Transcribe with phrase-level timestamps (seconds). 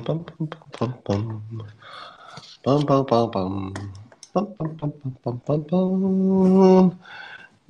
[0.00, 1.68] bum, bum, bum, bum.
[2.64, 3.74] Bum, bum, bum, bum.
[4.32, 6.98] Bum, bum, bum, bum, bum, bum,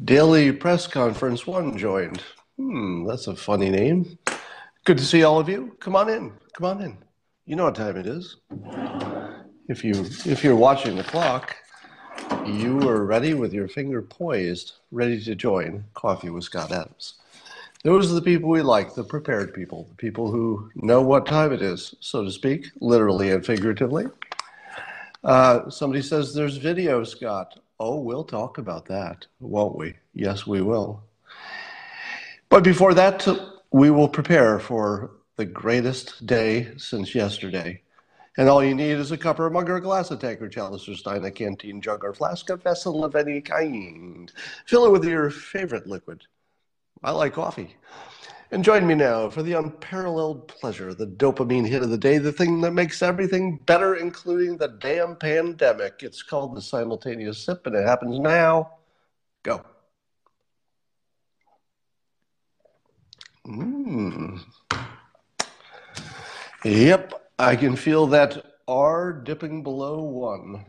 [0.03, 2.23] Daily press conference one joined.
[2.57, 4.19] Hmm, that's a funny name.
[4.85, 5.77] Good to see all of you.
[5.81, 6.33] Come on in.
[6.55, 6.99] Come on in.
[7.47, 8.37] You know what time it is.
[9.69, 9.93] If you
[10.25, 11.55] if you're watching the clock,
[12.47, 17.15] you are ready with your finger poised, ready to join Coffee with Scott Adams.
[17.83, 21.51] Those are the people we like, the prepared people, the people who know what time
[21.51, 24.05] it is, so to speak, literally and figuratively.
[25.25, 27.59] Uh, somebody says there's video, Scott.
[27.79, 29.95] Oh, we'll talk about that, won't we?
[30.15, 31.03] Yes, we will.
[32.51, 33.27] But before that,
[33.71, 37.81] we will prepare for the greatest day since yesterday.
[38.37, 40.43] And all you need is a cup or a mug or a glass, a tank
[40.43, 44.31] or chalice or stein, a canteen, jug or flask, a vessel of any kind.
[44.67, 46.27] Fill it with your favorite liquid.
[47.03, 47.77] I like coffee.
[48.53, 52.33] And join me now for the unparalleled pleasure, the dopamine hit of the day, the
[52.33, 56.03] thing that makes everything better, including the damn pandemic.
[56.03, 58.73] It's called the simultaneous sip, and it happens now.
[59.45, 59.65] Go.
[63.47, 64.41] Mmm.
[66.65, 70.67] Yep, I can feel that R dipping below one.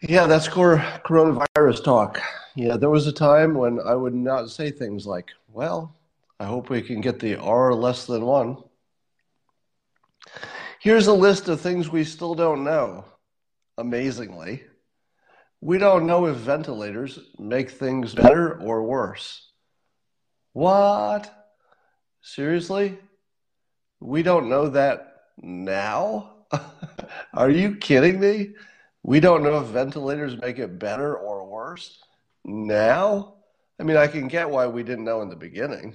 [0.00, 2.20] Yeah, that's core coronavirus talk.
[2.54, 5.96] Yeah, there was a time when I would not say things like, well,
[6.38, 8.58] I hope we can get the R less than one.
[10.78, 13.06] Here's a list of things we still don't know,
[13.78, 14.64] amazingly.
[15.62, 19.48] We don't know if ventilators make things better or worse.
[20.52, 21.32] What?
[22.20, 22.98] Seriously?
[24.00, 26.32] We don't know that now?
[27.32, 28.50] Are you kidding me?
[29.02, 32.02] We don't know if ventilators make it better or worse
[32.44, 33.34] now?
[33.78, 35.94] I mean, I can get why we didn't know in the beginning,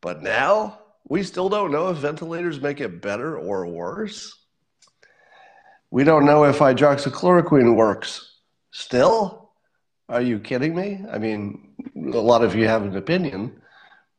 [0.00, 4.34] but now we still don't know if ventilators make it better or worse.
[5.90, 8.36] We don't know if hydroxychloroquine works.
[8.72, 9.52] Still?
[10.08, 11.04] Are you kidding me?
[11.10, 13.60] I mean, a lot of you have an opinion,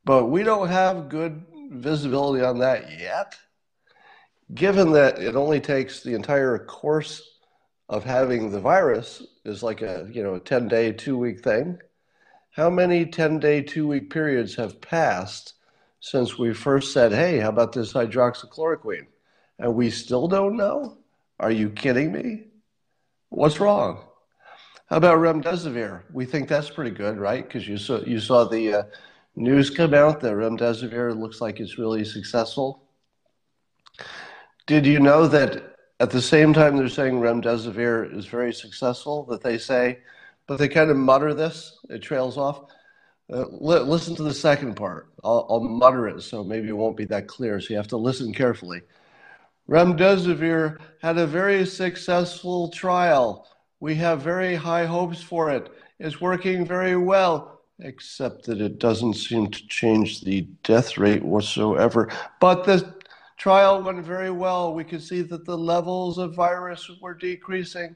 [0.06, 3.36] but we don't have good visibility on that yet.
[4.54, 7.22] Given that it only takes the entire course
[7.90, 11.80] of having the virus is like a you know a 10 day two week thing.
[12.52, 15.56] How many 10 day two week periods have passed
[16.00, 19.08] since we first said hey how about this hydroxychloroquine?
[19.58, 20.98] And we still don't know?
[21.40, 22.46] Are you kidding me?
[23.30, 24.06] What's wrong?
[24.88, 26.04] How about remdesivir?
[26.14, 27.44] We think that's pretty good right?
[27.44, 28.84] Because you saw you saw the uh,
[29.36, 32.84] news come out that remdesivir looks like it's really successful.
[34.68, 35.69] Did you know that
[36.00, 40.00] at the same time, they're saying remdesivir is very successful, that they say,
[40.48, 42.64] but they kind of mutter this, it trails off.
[43.32, 45.10] Uh, li- listen to the second part.
[45.24, 47.98] I'll, I'll mutter it so maybe it won't be that clear, so you have to
[47.98, 48.82] listen carefully.
[49.70, 53.48] Remdesivir had a very successful trial.
[53.80, 55.70] We have very high hopes for it.
[56.00, 62.10] It's working very well, except that it doesn't seem to change the death rate whatsoever.
[62.40, 62.99] But the
[63.40, 64.74] trial went very well.
[64.74, 67.96] We could see that the levels of virus were decreasing.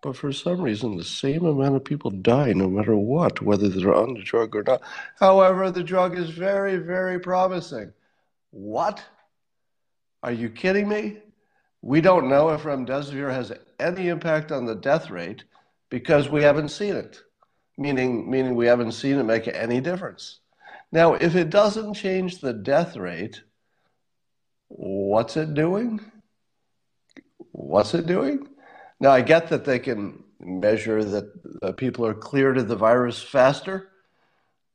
[0.00, 3.94] But for some reason, the same amount of people die no matter what, whether they're
[3.94, 4.80] on the drug or not.
[5.18, 7.92] However, the drug is very, very promising.
[8.50, 9.04] What?
[10.22, 11.18] Are you kidding me?
[11.82, 15.44] We don't know if remdesivir has any impact on the death rate
[15.90, 17.20] because we haven't seen it,
[17.76, 20.40] meaning, meaning we haven't seen it make any difference.
[20.92, 23.42] Now, if it doesn't change the death rate,
[24.68, 26.00] what's it doing?
[27.52, 28.48] What's it doing?
[29.00, 33.88] Now, I get that they can measure that people are cleared of the virus faster,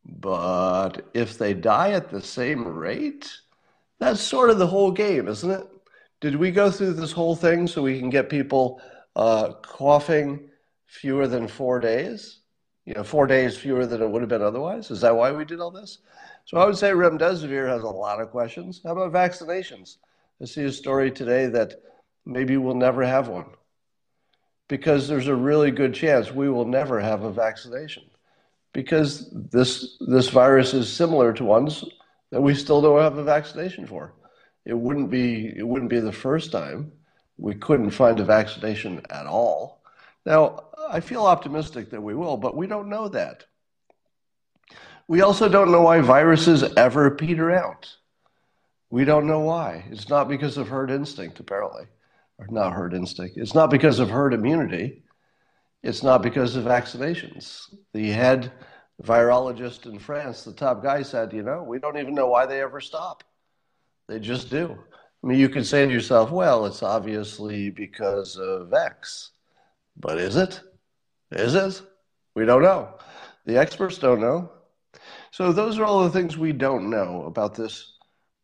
[0.05, 3.31] but if they die at the same rate,
[3.99, 5.67] that's sort of the whole game, isn't it?
[6.19, 8.81] Did we go through this whole thing so we can get people
[9.15, 10.49] uh, coughing
[10.85, 12.39] fewer than four days?
[12.85, 14.91] You know, four days fewer than it would have been otherwise?
[14.91, 15.99] Is that why we did all this?
[16.45, 18.81] So I would say remdesivir has a lot of questions.
[18.83, 19.97] How about vaccinations?
[20.41, 21.81] I see a story today that
[22.25, 23.45] maybe we'll never have one
[24.67, 28.03] because there's a really good chance we will never have a vaccination
[28.73, 31.85] because this this virus is similar to ones
[32.31, 34.13] that we still don't have a vaccination for.
[34.65, 36.91] It wouldn't be it wouldn't be the first time
[37.37, 39.81] we couldn't find a vaccination at all.
[40.25, 43.45] Now, I feel optimistic that we will, but we don't know that.
[45.07, 47.93] We also don't know why viruses ever peter out.
[48.89, 49.85] We don't know why.
[49.89, 51.85] It's not because of herd instinct, apparently,
[52.37, 53.37] or not herd instinct.
[53.37, 55.03] It's not because of herd immunity.
[55.81, 57.73] It's not because of vaccinations.
[57.93, 58.51] The head
[59.01, 62.61] virologist in France, the top guy, said, you know, we don't even know why they
[62.61, 63.23] ever stop.
[64.07, 64.77] They just do.
[65.23, 69.31] I mean, you could say to yourself, well, it's obviously because of X.
[69.97, 70.61] But is it?
[71.31, 71.81] Is it?
[72.35, 72.95] We don't know.
[73.45, 74.51] The experts don't know.
[75.33, 77.93] So, those are all the things we don't know about this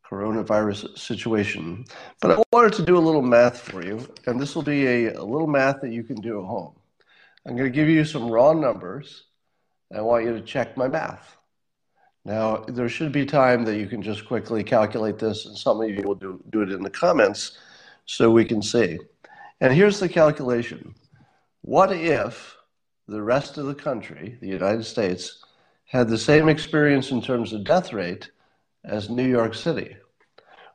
[0.04, 1.86] coronavirus situation.
[2.20, 5.14] But I wanted to do a little math for you, and this will be a,
[5.14, 6.74] a little math that you can do at home.
[7.46, 9.26] I'm going to give you some raw numbers,
[9.92, 11.38] and I want you to check my math.
[12.26, 15.92] Now, there should be time that you can just quickly calculate this, and some of
[15.92, 17.60] you will do, do it in the comments
[18.08, 18.98] so we can see.
[19.62, 20.96] And here's the calculation
[21.62, 22.58] What if
[23.08, 25.44] the rest of the country, the United States,
[25.90, 28.30] had the same experience in terms of death rate
[28.86, 29.98] as New York City?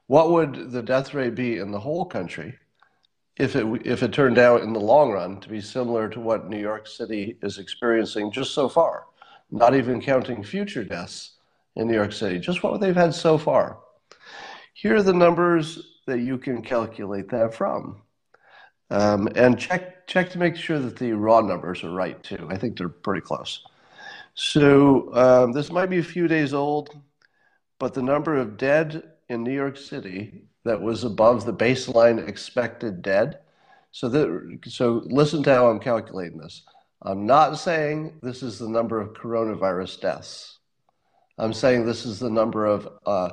[0.08, 2.58] What would the death rate be in the whole country
[3.36, 6.50] if it, if it turned out in the long run to be similar to what
[6.50, 9.04] New York City is experiencing just so far?
[9.52, 11.36] Not even counting future deaths
[11.76, 13.78] in New York City, just what they've had so far.
[14.72, 18.02] Here are the numbers that you can calculate that from.
[18.90, 22.48] Um, and check check to make sure that the raw numbers are right too.
[22.50, 23.64] I think they're pretty close.
[24.34, 26.90] So um, this might be a few days old,
[27.78, 33.00] but the number of dead in New York City that was above the baseline expected
[33.00, 33.38] dead.
[33.92, 36.62] So that so listen to how I'm calculating this.
[37.02, 40.58] I'm not saying this is the number of coronavirus deaths.
[41.38, 43.30] I'm saying this is the number of uh,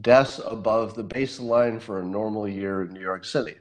[0.00, 3.56] deaths above the baseline for a normal year in New York City.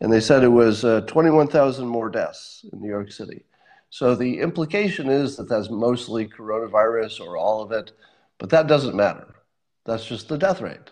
[0.00, 3.44] And they said it was uh, 21,000 more deaths in New York City.
[3.94, 7.92] So the implication is that that's mostly coronavirus or all of it,
[8.38, 9.36] but that doesn't matter.
[9.84, 10.90] That's just the death rate.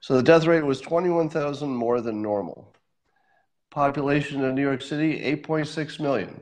[0.00, 2.74] So the death rate was 21,000 more than normal.
[3.70, 6.40] Population in New York City, 8.6 million.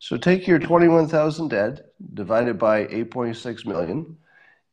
[0.00, 4.16] So take your 21,000 dead divided by 8.6 million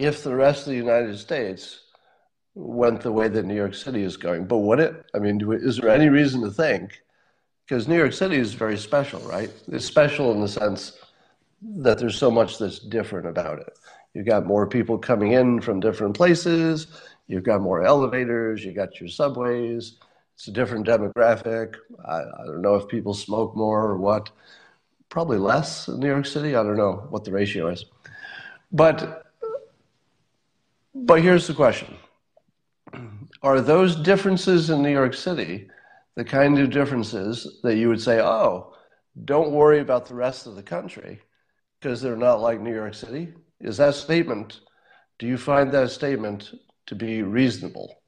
[0.00, 1.80] if the rest of the United States
[2.54, 4.46] went the way that New York City is going.
[4.46, 5.04] But would it?
[5.14, 7.02] I mean, is there any reason to think
[7.66, 9.50] because New York City is very special, right?
[9.68, 10.98] It's special in the sense
[11.62, 13.78] that there's so much that's different about it.
[14.14, 16.88] You've got more people coming in from different places.
[17.28, 18.64] You've got more elevators.
[18.64, 19.98] You've got your subways.
[20.34, 21.76] It's a different demographic.
[22.04, 24.30] I, I don't know if people smoke more or what.
[25.08, 26.56] Probably less in New York City.
[26.56, 27.84] I don't know what the ratio is.
[28.72, 29.29] But
[30.94, 31.96] but here's the question.
[33.42, 35.68] Are those differences in New York City
[36.16, 38.74] the kind of differences that you would say, oh,
[39.24, 41.20] don't worry about the rest of the country
[41.80, 43.32] because they're not like New York City?
[43.60, 44.60] Is that statement,
[45.18, 46.52] do you find that statement
[46.86, 48.02] to be reasonable?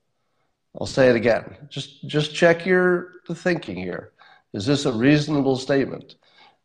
[0.78, 1.56] I'll say it again.
[1.68, 4.12] Just, just check your thinking here.
[4.52, 6.16] Is this a reasonable statement?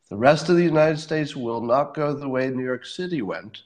[0.10, 3.62] The rest of the United States will not go the way New York City went,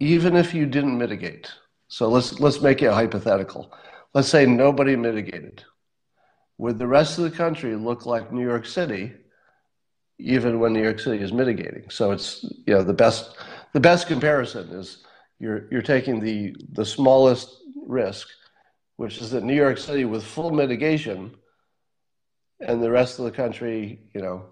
[0.00, 1.50] even if you didn't mitigate.
[1.88, 3.72] So let's, let's make it hypothetical.
[4.14, 5.64] Let's say nobody mitigated
[6.58, 9.12] would the rest of the country look like New York City,
[10.18, 11.90] even when New York City is mitigating?
[11.90, 13.36] So it's you know the best
[13.72, 15.04] the best comparison is
[15.38, 18.28] you're you're taking the the smallest risk,
[18.96, 21.36] which is that New York City with full mitigation,
[22.60, 24.46] and the rest of the country, you know,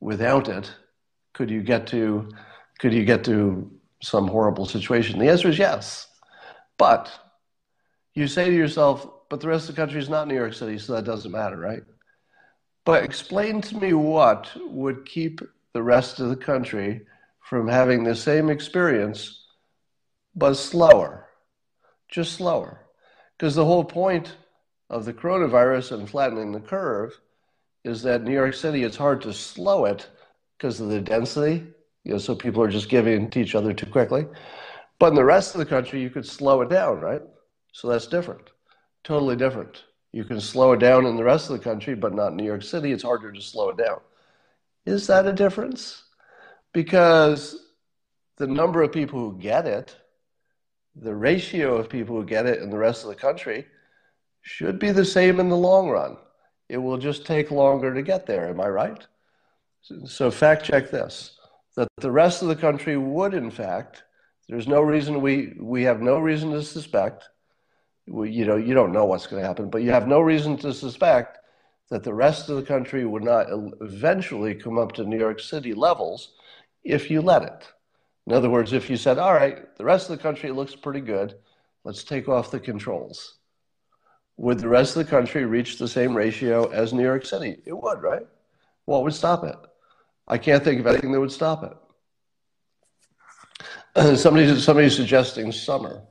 [0.00, 0.70] without it,
[1.34, 2.28] could you get to
[2.80, 3.70] could you get to
[4.04, 5.18] some horrible situation?
[5.18, 6.06] The answer is yes,
[6.78, 7.10] but
[8.14, 10.78] you say to yourself, but the rest of the country is not New York City,
[10.78, 11.82] so that doesn't matter, right?
[12.84, 15.40] But explain to me what would keep
[15.72, 17.06] the rest of the country
[17.40, 19.44] from having the same experience,
[20.34, 21.26] but slower,
[22.08, 22.80] just slower.
[23.36, 24.36] Because the whole point
[24.90, 27.18] of the coronavirus and flattening the curve
[27.84, 30.08] is that New York City, it's hard to slow it
[30.56, 31.66] because of the density.
[32.04, 34.26] You know, so people are just giving to each other too quickly.
[34.98, 37.22] But in the rest of the country, you could slow it down, right?
[37.72, 38.50] So that's different,
[39.02, 39.84] totally different.
[40.12, 42.44] You can slow it down in the rest of the country, but not in New
[42.44, 42.92] York City.
[42.92, 44.00] It's harder to slow it down.
[44.86, 46.04] Is that a difference?
[46.72, 47.56] Because
[48.36, 49.96] the number of people who get it,
[50.94, 53.66] the ratio of people who get it in the rest of the country,
[54.42, 56.16] should be the same in the long run.
[56.68, 58.48] It will just take longer to get there.
[58.48, 59.06] Am I right?
[60.06, 61.38] So, fact check this
[61.76, 64.04] that the rest of the country would, in fact,
[64.48, 67.28] there's no reason we, we have no reason to suspect
[68.06, 70.74] you know, you don't know what's going to happen, but you have no reason to
[70.74, 71.38] suspect
[71.90, 73.46] that the rest of the country would not
[73.80, 76.32] eventually come up to New York City levels
[76.82, 77.66] if you let it.
[78.26, 81.00] In other words, if you said, all right, the rest of the country looks pretty
[81.00, 81.34] good,
[81.84, 83.36] let's take off the controls.
[84.36, 87.56] Would the rest of the country reach the same ratio as New York City?
[87.64, 88.26] It would, right?
[88.86, 89.56] What would stop it?
[90.26, 91.62] I can't think of anything that would stop
[93.96, 94.16] it.
[94.18, 96.02] somebody, somebody's suggesting summer.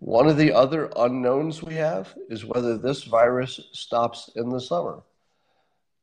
[0.00, 5.02] One of the other unknowns we have is whether this virus stops in the summer.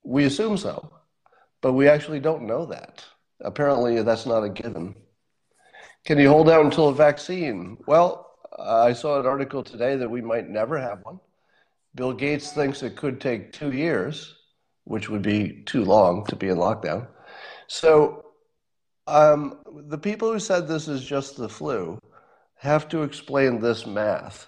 [0.03, 0.93] We assume so,
[1.61, 3.03] but we actually don't know that.
[3.41, 4.95] Apparently, that's not a given.
[6.05, 7.77] Can you hold out until a vaccine?
[7.87, 11.19] Well, I saw an article today that we might never have one.
[11.93, 14.35] Bill Gates thinks it could take two years,
[14.85, 17.07] which would be too long to be in lockdown.
[17.69, 18.25] So,
[19.05, 21.99] um, the people who said this is just the flu
[22.55, 24.47] have to explain this math.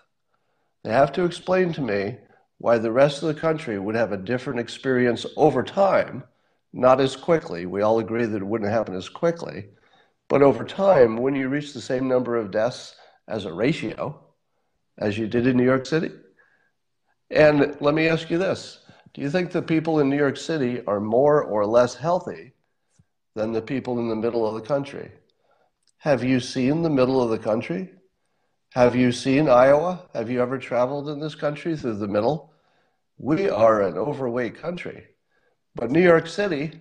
[0.84, 2.18] They have to explain to me
[2.58, 6.24] why the rest of the country would have a different experience over time,
[6.74, 7.68] not as quickly.
[7.68, 9.70] We all agree that it wouldn't happen as quickly.
[10.28, 12.96] But over time, when you reach the same number of deaths
[13.28, 14.20] as a ratio
[14.98, 16.10] as you did in New York City,
[17.30, 18.80] and let me ask you this
[19.14, 22.54] do you think the people in New York City are more or less healthy
[23.36, 25.12] than the people in the middle of the country?
[26.00, 27.90] Have you seen the middle of the country?
[28.74, 30.08] Have you seen Iowa?
[30.14, 32.54] Have you ever traveled in this country through the middle?
[33.18, 35.06] We are an overweight country.
[35.76, 36.80] But New York City,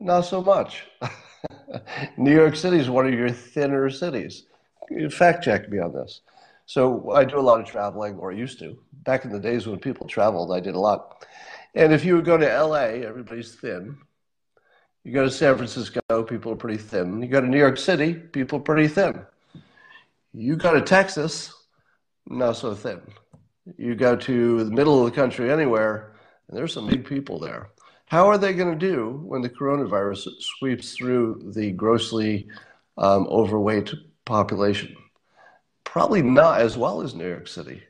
[0.00, 0.84] not so much.
[2.16, 4.46] New York City is one of your thinner cities.
[5.10, 6.22] Fact check me on this.
[6.66, 8.78] So I do a lot of traveling, or used to.
[9.04, 11.24] Back in the days when people traveled, I did a lot.
[11.74, 13.98] And if you would go to LA, everybody's thin.
[15.04, 17.22] You go to San Francisco, people are pretty thin.
[17.22, 19.24] You go to New York City, people are pretty thin.
[20.34, 21.52] You go to Texas,
[22.26, 23.00] not so thin.
[23.76, 26.14] You go to the middle of the country anywhere,
[26.48, 27.70] and there's some big people there.
[28.06, 32.48] How are they going to do when the coronavirus sweeps through the grossly
[32.96, 33.92] um, overweight
[34.24, 34.96] population?
[35.84, 37.82] Probably not as well as New York City.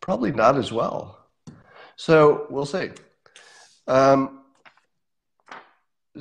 [0.00, 1.18] Probably not as well.
[1.96, 2.90] So we'll see.
[3.86, 4.37] Um,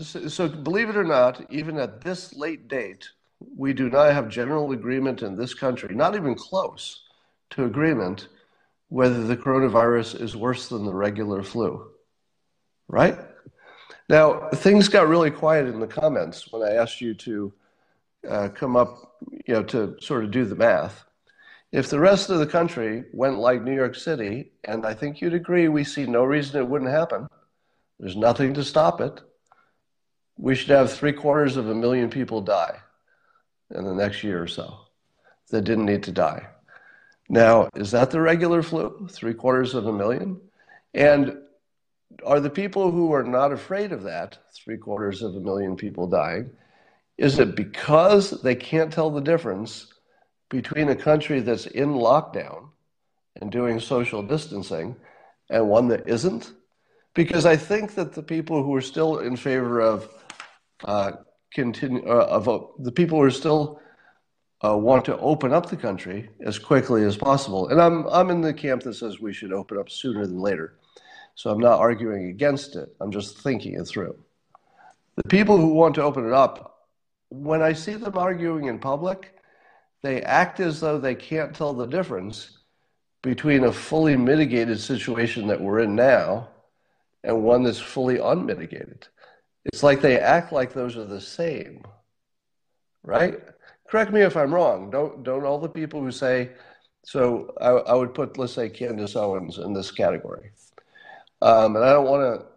[0.01, 3.09] so, so, believe it or not, even at this late date,
[3.55, 7.03] we do not have general agreement in this country, not even close
[7.51, 8.27] to agreement,
[8.89, 11.89] whether the coronavirus is worse than the regular flu.
[12.87, 13.17] Right?
[14.09, 17.53] Now, things got really quiet in the comments when I asked you to
[18.27, 21.03] uh, come up, you know, to sort of do the math.
[21.71, 25.33] If the rest of the country went like New York City, and I think you'd
[25.33, 27.27] agree we see no reason it wouldn't happen,
[27.99, 29.19] there's nothing to stop it,
[30.37, 32.77] we should have three quarters of a million people die
[33.75, 34.77] in the next year or so
[35.49, 36.47] that didn't need to die.
[37.29, 39.07] Now, is that the regular flu?
[39.11, 40.39] Three quarters of a million?
[40.93, 41.37] And
[42.25, 46.07] are the people who are not afraid of that, three quarters of a million people
[46.07, 46.51] dying,
[47.17, 49.87] is it because they can't tell the difference
[50.49, 52.69] between a country that's in lockdown
[53.41, 54.95] and doing social distancing
[55.49, 56.53] and one that isn't?
[57.13, 60.07] Because I think that the people who are still in favor of
[60.83, 61.11] uh,
[61.53, 63.81] continue uh, of uh, the people who are still
[64.63, 67.69] uh, want to open up the country as quickly as possible.
[67.69, 70.75] And I'm I'm in the camp that says we should open up sooner than later.
[71.35, 72.89] So I'm not arguing against it.
[72.99, 74.15] I'm just thinking it through.
[75.15, 76.87] The people who want to open it up,
[77.29, 79.35] when I see them arguing in public,
[80.01, 82.59] they act as though they can't tell the difference
[83.21, 86.49] between a fully mitigated situation that we're in now
[87.23, 89.07] and one that's fully unmitigated.
[89.67, 91.83] It's like they act like those are the same,
[93.03, 93.39] right?
[93.89, 94.89] Correct me if I'm wrong.
[94.89, 96.51] Don't don't all the people who say
[97.03, 97.53] so?
[97.61, 100.51] I, I would put let's say Candace Owens in this category,
[101.41, 102.47] um, and I don't want to.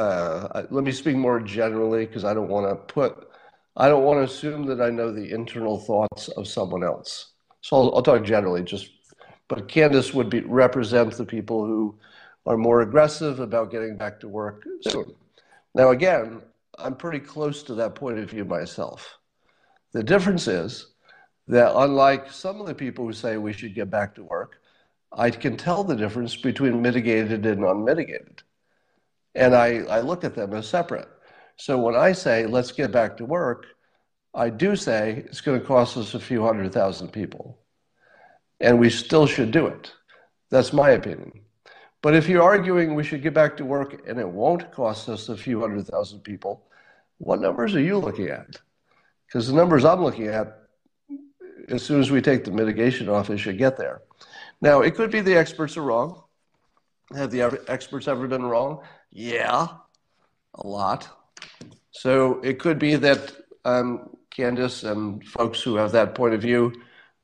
[0.00, 3.28] Uh, let me speak more generally because I don't want to put.
[3.76, 7.32] I don't want to assume that I know the internal thoughts of someone else.
[7.62, 8.62] So I'll, I'll talk generally.
[8.62, 8.90] Just,
[9.48, 11.96] but Candace would be represent the people who
[12.46, 15.14] are more aggressive about getting back to work soon.
[15.74, 16.42] Now, again,
[16.78, 19.18] I'm pretty close to that point of view myself.
[19.92, 20.94] The difference is
[21.48, 24.60] that, unlike some of the people who say we should get back to work,
[25.12, 28.42] I can tell the difference between mitigated and unmitigated.
[29.34, 31.08] And I, I look at them as separate.
[31.56, 33.66] So when I say, let's get back to work,
[34.34, 37.58] I do say it's going to cost us a few hundred thousand people.
[38.60, 39.92] And we still should do it.
[40.50, 41.32] That's my opinion.
[42.00, 45.28] But if you're arguing we should get back to work and it won't cost us
[45.28, 46.64] a few hundred thousand people,
[47.18, 48.56] what numbers are you looking at?
[49.26, 50.62] Because the numbers I'm looking at,
[51.68, 54.02] as soon as we take the mitigation off, it should get there.
[54.60, 56.22] Now, it could be the experts are wrong.
[57.14, 58.82] Have the experts ever been wrong?
[59.10, 59.66] Yeah,
[60.54, 61.08] a lot.
[61.90, 63.32] So it could be that
[63.64, 66.72] um, Candace and folks who have that point of view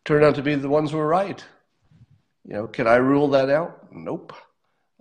[0.05, 1.43] turn out to be the ones who are right.
[2.47, 3.93] You know, can I rule that out?
[3.93, 4.35] Nope.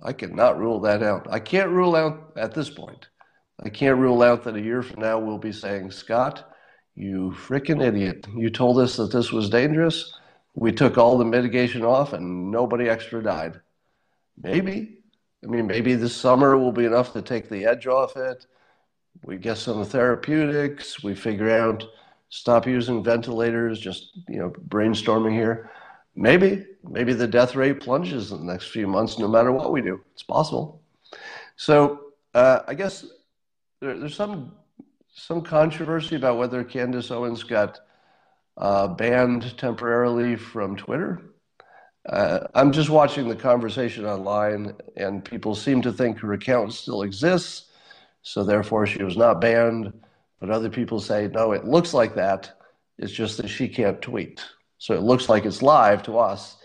[0.03, 1.27] I cannot rule that out.
[1.29, 3.07] I can't rule out at this point.
[3.63, 6.49] I can't rule out that a year from now we'll be saying, Scott,
[6.95, 8.27] you freaking idiot.
[8.35, 10.13] You told us that this was dangerous.
[10.55, 13.61] We took all the mitigation off and nobody extra died.
[14.41, 14.99] Maybe.
[15.43, 18.45] I mean, maybe this summer will be enough to take the edge off it.
[19.23, 21.01] We get some therapeutics.
[21.03, 21.85] We figure out
[22.29, 25.69] stop using ventilators, just, you know, brainstorming here.
[26.15, 29.81] Maybe, maybe the death rate plunges in the next few months no matter what we
[29.81, 30.01] do.
[30.13, 30.81] It's possible.
[31.55, 33.05] So uh, I guess
[33.79, 34.53] there, there's some
[35.15, 37.79] some controversy about whether Candace Owens got
[38.57, 41.21] uh, banned temporarily from Twitter.
[42.07, 47.03] Uh, I'm just watching the conversation online, and people seem to think her account still
[47.03, 47.71] exists,
[48.23, 49.93] so therefore she was not banned.
[50.39, 52.59] But other people say, no, it looks like that.
[52.97, 54.43] It's just that she can't tweet.
[54.83, 56.57] So it looks like it's live to us,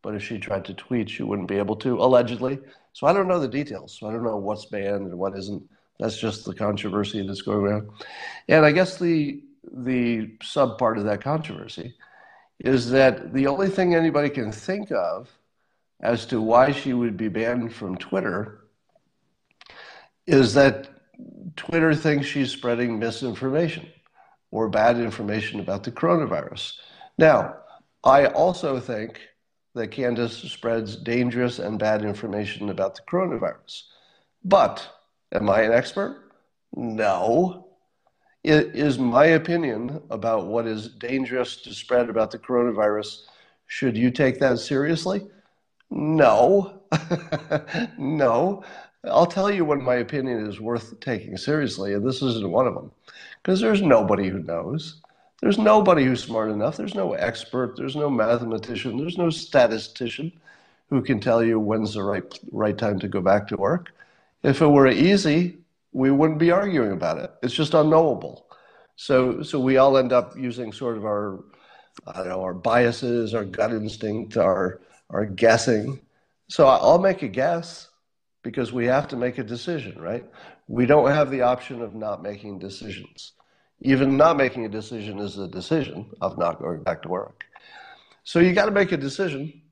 [0.00, 2.58] but if she tried to tweet, she wouldn't be able to, allegedly.
[2.94, 3.98] So I don't know the details.
[4.00, 5.62] So I don't know what's banned and what isn't.
[6.00, 7.90] That's just the controversy that's going around.
[8.48, 11.94] And I guess the the sub part of that controversy
[12.60, 15.28] is that the only thing anybody can think of
[16.00, 18.60] as to why she would be banned from Twitter
[20.26, 20.88] is that
[21.56, 23.86] Twitter thinks she's spreading misinformation
[24.50, 26.72] or bad information about the coronavirus.
[27.18, 27.56] Now,
[28.06, 29.18] I also think
[29.74, 33.82] that Candace spreads dangerous and bad information about the coronavirus.
[34.44, 34.88] But
[35.34, 36.30] am I an expert?
[36.76, 37.66] No.
[38.44, 43.22] It is my opinion about what is dangerous to spread about the coronavirus.
[43.66, 45.26] Should you take that seriously?
[45.90, 46.82] No.
[47.98, 48.62] no.
[49.02, 52.74] I'll tell you when my opinion is worth taking seriously, and this isn't one of
[52.74, 52.92] them.
[53.42, 55.02] Because there's nobody who knows.
[55.42, 56.76] There's nobody who's smart enough.
[56.76, 57.76] There's no expert.
[57.76, 58.96] There's no mathematician.
[58.96, 60.32] There's no statistician
[60.88, 63.92] who can tell you when's the right, right time to go back to work.
[64.42, 65.58] If it were easy,
[65.92, 67.32] we wouldn't be arguing about it.
[67.42, 68.46] It's just unknowable.
[68.96, 71.44] So, so we all end up using sort of our,
[72.06, 76.00] I don't know, our biases, our gut instinct, our, our guessing.
[76.48, 77.88] So I'll make a guess
[78.42, 80.24] because we have to make a decision, right?
[80.68, 83.32] We don't have the option of not making decisions.
[83.80, 87.44] Even not making a decision is a decision of not going back to work.
[88.24, 89.62] So you got to make a decision,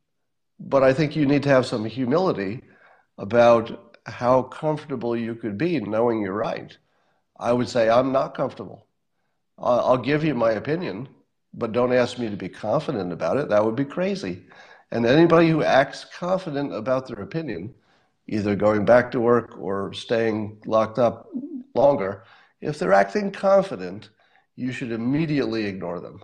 [0.61, 2.63] but I think you need to have some humility
[3.19, 6.77] about how comfortable you could be knowing you're right.
[7.39, 8.87] I would say I'm not comfortable.
[9.59, 11.09] I'll give you my opinion,
[11.53, 13.49] but don't ask me to be confident about it.
[13.49, 14.47] That would be crazy.
[14.91, 17.75] And anybody who acts confident about their opinion
[18.27, 21.29] either going back to work or staying locked up
[21.75, 22.25] longer,
[22.65, 24.09] if they're acting confident,
[24.57, 26.23] you should immediately ignore them.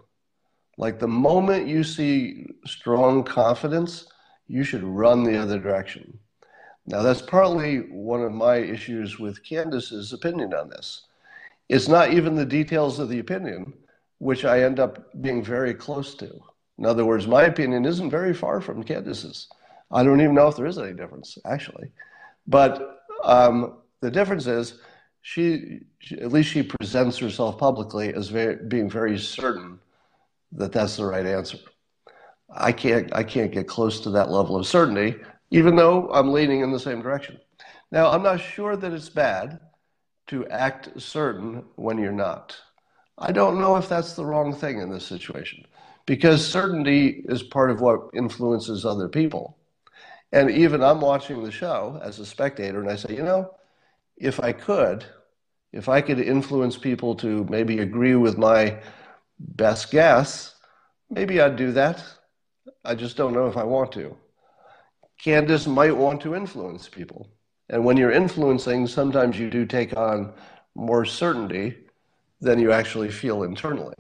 [0.79, 4.07] Like the moment you see strong confidence,
[4.49, 6.19] you should run the other direction.
[6.87, 11.03] Now, that's partly one of my issues with Candace's opinion on this.
[11.69, 13.75] It's not even the details of the opinion,
[14.19, 16.41] which I end up being very close to.
[16.79, 19.49] In other words, my opinion isn't very far from Candace's.
[19.91, 21.93] I don't even know if there is any difference, actually.
[22.47, 24.81] But um, the difference is
[25.23, 29.79] she, she, at least she presents herself publicly as very, being very certain
[30.53, 31.59] that that's the right answer.
[32.53, 35.17] I can't, I can't get close to that level of certainty,
[35.51, 37.39] even though I'm leaning in the same direction.
[37.93, 39.61] Now, I'm not sure that it's bad
[40.29, 42.57] to act certain when you're not.
[43.19, 45.67] I don't know if that's the wrong thing in this situation
[46.07, 49.59] because certainty is part of what influences other people.
[50.33, 53.53] And even I'm watching the show as a spectator, and I say, you know,
[54.21, 55.05] if I could,
[55.73, 58.79] if I could influence people to maybe agree with my
[59.39, 60.55] best guess,
[61.09, 62.05] maybe I'd do that.
[62.85, 64.17] I just don't know if I want to.
[65.19, 67.29] Candace might want to influence people.
[67.71, 70.33] And when you're influencing, sometimes you do take on
[70.75, 71.77] more certainty
[72.41, 73.95] than you actually feel internally.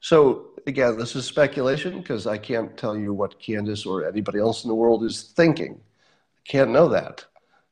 [0.00, 4.64] So, again, this is speculation because I can't tell you what Candace or anybody else
[4.64, 5.80] in the world is thinking.
[5.80, 7.24] I can't know that.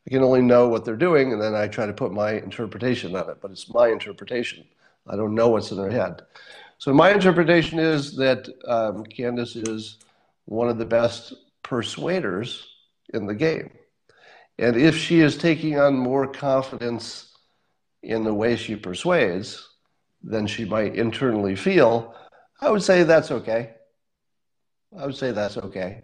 [0.06, 3.14] I can only know what they're doing, and then I try to put my interpretation
[3.14, 3.38] on it.
[3.40, 4.64] But it's my interpretation.
[5.06, 6.22] I don't know what's in their head.
[6.78, 9.98] So my interpretation is that um, Candace is
[10.46, 12.66] one of the best persuaders
[13.14, 13.70] in the game.
[14.58, 17.32] And if she is taking on more confidence
[18.02, 19.68] in the way she persuades
[20.22, 22.14] than she might internally feel,
[22.60, 23.74] I would say that's okay.
[24.96, 26.02] I would say that's okay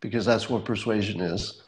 [0.00, 1.62] because that's what persuasion is.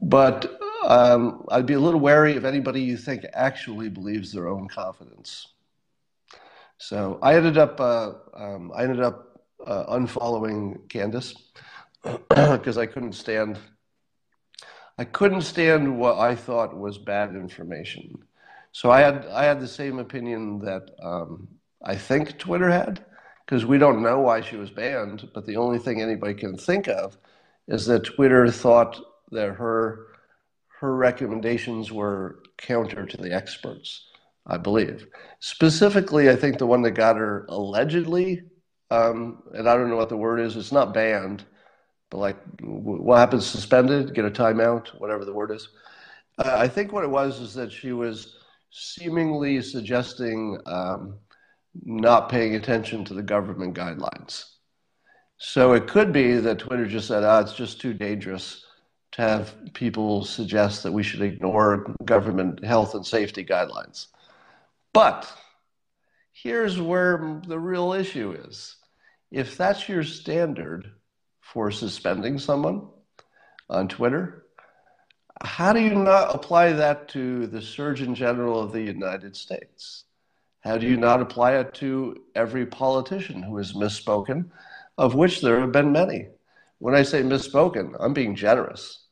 [0.00, 4.68] But um, I'd be a little wary of anybody you think actually believes their own
[4.68, 5.48] confidence.
[6.78, 11.34] So I ended up uh, um, I ended up uh, unfollowing Candace
[12.28, 13.58] because I couldn't stand
[14.96, 18.16] I couldn't stand what I thought was bad information.
[18.72, 21.48] So I had I had the same opinion that um,
[21.82, 23.04] I think Twitter had
[23.44, 25.28] because we don't know why she was banned.
[25.34, 27.18] But the only thing anybody can think of
[27.66, 29.00] is that Twitter thought
[29.32, 30.06] that her
[30.84, 34.04] her recommendations were counter to the experts.
[34.46, 35.06] I believe.
[35.40, 38.42] Specifically, I think the one that got her allegedly,
[38.90, 41.44] um, and I don't know what the word is, it's not banned,
[42.10, 45.68] but like what happens suspended, get a timeout, whatever the word is.
[46.36, 48.36] Uh, I think what it was is that she was
[48.70, 51.18] seemingly suggesting um,
[51.82, 54.44] not paying attention to the government guidelines.
[55.38, 58.63] So it could be that Twitter just said, ah, it's just too dangerous
[59.14, 64.08] to have people suggest that we should ignore government health and safety guidelines.
[64.92, 65.32] But
[66.32, 68.74] here's where the real issue is.
[69.30, 70.90] If that's your standard
[71.40, 72.88] for suspending someone
[73.70, 74.46] on Twitter,
[75.44, 80.06] how do you not apply that to the Surgeon General of the United States?
[80.60, 84.50] How do you not apply it to every politician who has misspoken,
[84.98, 86.30] of which there have been many?
[86.78, 89.03] When I say misspoken, I'm being generous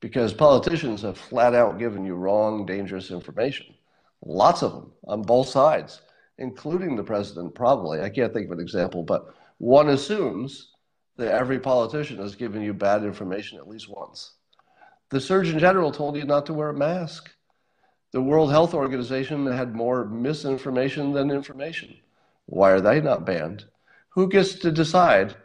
[0.00, 3.66] because politicians have flat out given you wrong, dangerous information.
[4.24, 6.02] Lots of them on both sides,
[6.38, 8.00] including the president, probably.
[8.00, 10.72] I can't think of an example, but one assumes
[11.16, 14.32] that every politician has given you bad information at least once.
[15.10, 17.30] The Surgeon General told you not to wear a mask.
[18.12, 21.96] The World Health Organization had more misinformation than information.
[22.46, 23.66] Why are they not banned?
[24.10, 25.36] Who gets to decide?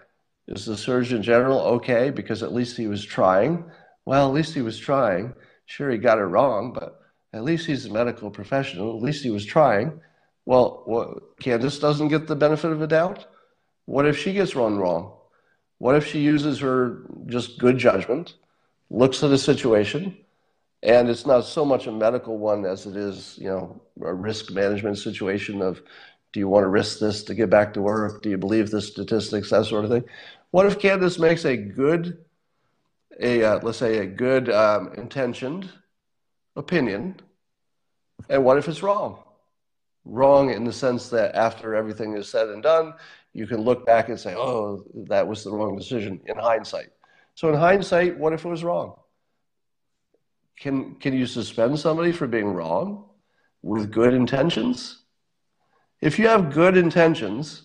[0.48, 3.64] Is the Surgeon General okay because at least he was trying?
[4.06, 5.34] Well, at least he was trying.
[5.66, 7.02] Sure, he got it wrong, but
[7.34, 8.96] at least he's a medical professional.
[8.96, 10.00] At least he was trying.
[10.46, 13.26] Well, Candace doesn't get the benefit of a doubt.
[13.86, 15.14] What if she gets run wrong?
[15.80, 18.36] What if she uses her just good judgment,
[18.90, 20.18] looks at a situation,
[20.84, 24.52] and it's not so much a medical one as it is, you know, a risk
[24.52, 25.82] management situation of
[26.32, 28.22] do you want to risk this to get back to work?
[28.22, 30.04] Do you believe the statistics, that sort of thing?
[30.52, 32.25] What if Candace makes a good,
[33.20, 35.70] a uh, let's say a good um, intentioned
[36.56, 37.20] opinion.
[38.30, 39.24] And what if it's wrong?
[40.06, 42.94] Wrong in the sense that after everything is said and done,
[43.34, 46.90] you can look back and say, oh, that was the wrong decision in hindsight.
[47.36, 48.96] So, in hindsight, what if it was wrong?
[50.58, 53.10] Can, can you suspend somebody for being wrong
[53.62, 55.04] with good intentions?
[56.02, 57.64] If you have good intentions,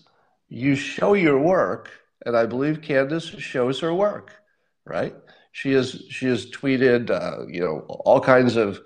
[0.49, 1.89] you show your work,
[2.25, 4.33] and I believe Candace shows her work,
[4.83, 5.15] right?
[5.51, 8.79] She has she has tweeted uh, you know all kinds of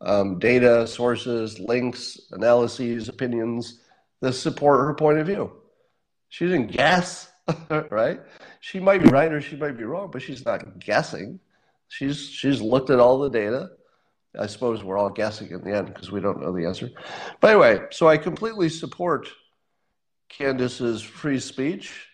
[0.00, 3.80] um, data sources, links, analyses, opinions
[4.20, 5.52] that support her point of view.
[6.28, 7.30] She didn't guess,
[7.90, 8.20] right?
[8.60, 11.40] She might be right or she might be wrong, but she's not guessing.
[11.88, 13.70] She's she's looked at all the data.
[14.38, 16.90] I suppose we're all guessing in the end because we don't know the answer.
[17.40, 19.28] But anyway, so I completely support
[20.30, 22.08] Candace's free speech.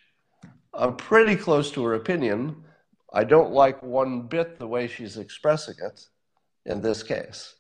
[0.75, 2.65] I'm pretty close to her opinion,
[3.13, 6.01] I don't like one bit the way she's expressing it
[6.67, 7.55] in this case,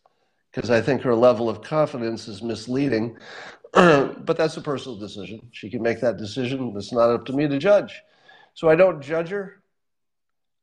[0.52, 3.16] because I think her level of confidence is misleading.
[3.72, 5.40] but that's a personal decision.
[5.52, 6.72] She can make that decision.
[6.76, 8.00] It's not up to me to judge.
[8.54, 9.62] So I don't judge her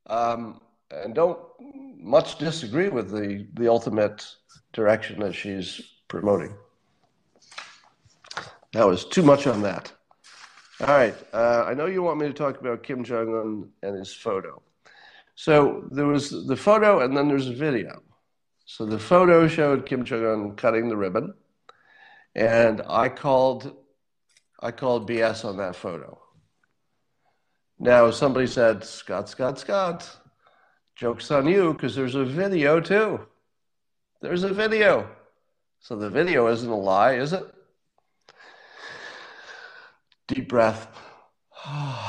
[0.07, 0.59] um,
[0.91, 1.39] and don't
[1.97, 4.25] much disagree with the, the ultimate
[4.73, 6.55] direction that she's promoting.
[8.73, 9.91] That was too much on that.
[10.81, 11.15] All right.
[11.33, 14.61] Uh, I know you want me to talk about Kim Jong un and his photo.
[15.35, 18.01] So there was the photo, and then there's a video.
[18.65, 21.33] So the photo showed Kim Jong Un cutting the ribbon,
[22.33, 23.75] and I called,
[24.59, 26.19] I called BS on that photo.
[27.77, 30.17] Now somebody said, Scott, Scott, Scott,
[30.95, 33.19] Joke's on you because there's a video too.
[34.21, 35.09] There's a video.
[35.81, 37.43] So the video isn't a lie, is it?
[40.27, 40.87] Deep breath.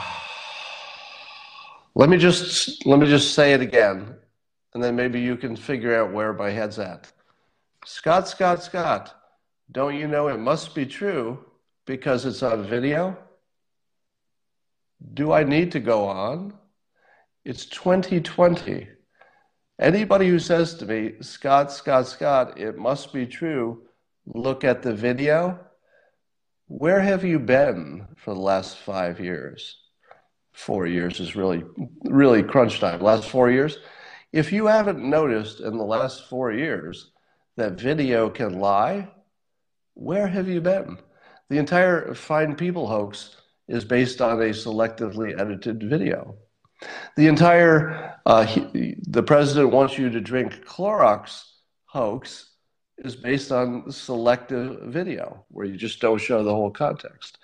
[1.97, 4.17] let me just let me just say it again,
[4.75, 7.11] and then maybe you can figure out where my head's at.
[7.87, 9.15] Scott, Scott, Scott,
[9.73, 11.43] don't you know it must be true
[11.87, 13.17] because it's on video?
[15.15, 16.53] Do I need to go on?
[17.47, 18.89] It's 2020.
[19.81, 23.87] Anybody who says to me, Scott, Scott, Scott, it must be true,
[24.27, 25.59] look at the video.
[26.69, 29.79] Where have you been for the last five years?
[30.57, 31.63] Four years is really,
[32.05, 33.01] really crunch time.
[33.01, 33.77] Last four years.
[34.33, 37.13] If you haven't noticed in the last four years
[37.57, 39.09] that video can lie,
[39.95, 40.99] where have you been?
[41.51, 43.37] The entire Fine People hoax
[43.69, 46.37] is based on a selectively edited video.
[47.17, 51.43] The entire uh, he, the president wants you to drink Clorox
[51.85, 52.53] hoax
[52.99, 57.39] is based on selective video, where you just don't show the whole context.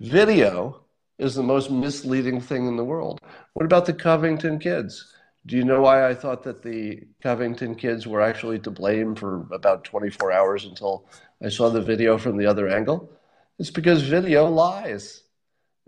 [0.00, 0.82] Video
[1.18, 3.20] is the most misleading thing in the world.
[3.54, 5.12] What about the Covington kids?
[5.46, 9.46] Do you know why I thought that the Covington kids were actually to blame for
[9.52, 11.08] about 24 hours until
[11.42, 13.10] I saw the video from the other angle?
[13.58, 15.22] It's because video lies.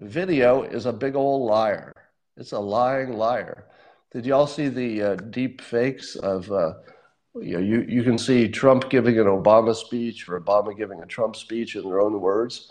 [0.01, 1.93] Video is a big old liar.
[2.37, 3.67] It's a lying liar.
[4.13, 6.75] Did y'all see the uh, deep fakes of, uh,
[7.35, 11.07] you, know, you, you can see Trump giving an Obama speech or Obama giving a
[11.07, 12.69] Trump speech in their own words?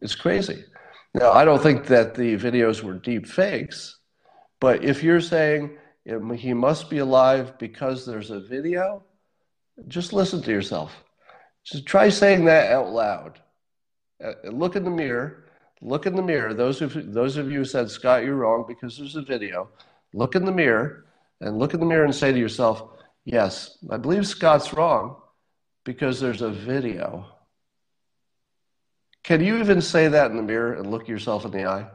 [0.00, 0.64] It's crazy.
[1.14, 3.98] Now, I don't think that the videos were deep fakes,
[4.60, 5.76] but if you're saying
[6.36, 9.04] he must be alive because there's a video,
[9.88, 10.92] just listen to yourself.
[11.64, 13.40] Just try saying that out loud.
[14.24, 15.42] Uh, look in the mirror
[15.84, 16.54] Look in the mirror.
[16.54, 19.68] Those of those of you who said, Scott, you're wrong because there's a video.
[20.14, 21.06] Look in the mirror
[21.40, 25.16] and look in the mirror and say to yourself, Yes, I believe Scott's wrong
[25.84, 27.26] because there's a video.
[29.22, 31.88] Can you even say that in the mirror and look yourself in the eye?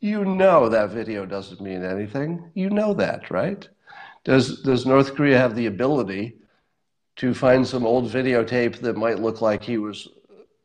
[0.00, 2.50] You know that video doesn't mean anything.
[2.54, 3.68] You know that, right?
[4.24, 6.36] Does, does North Korea have the ability
[7.16, 10.08] to find some old videotape that might look like he was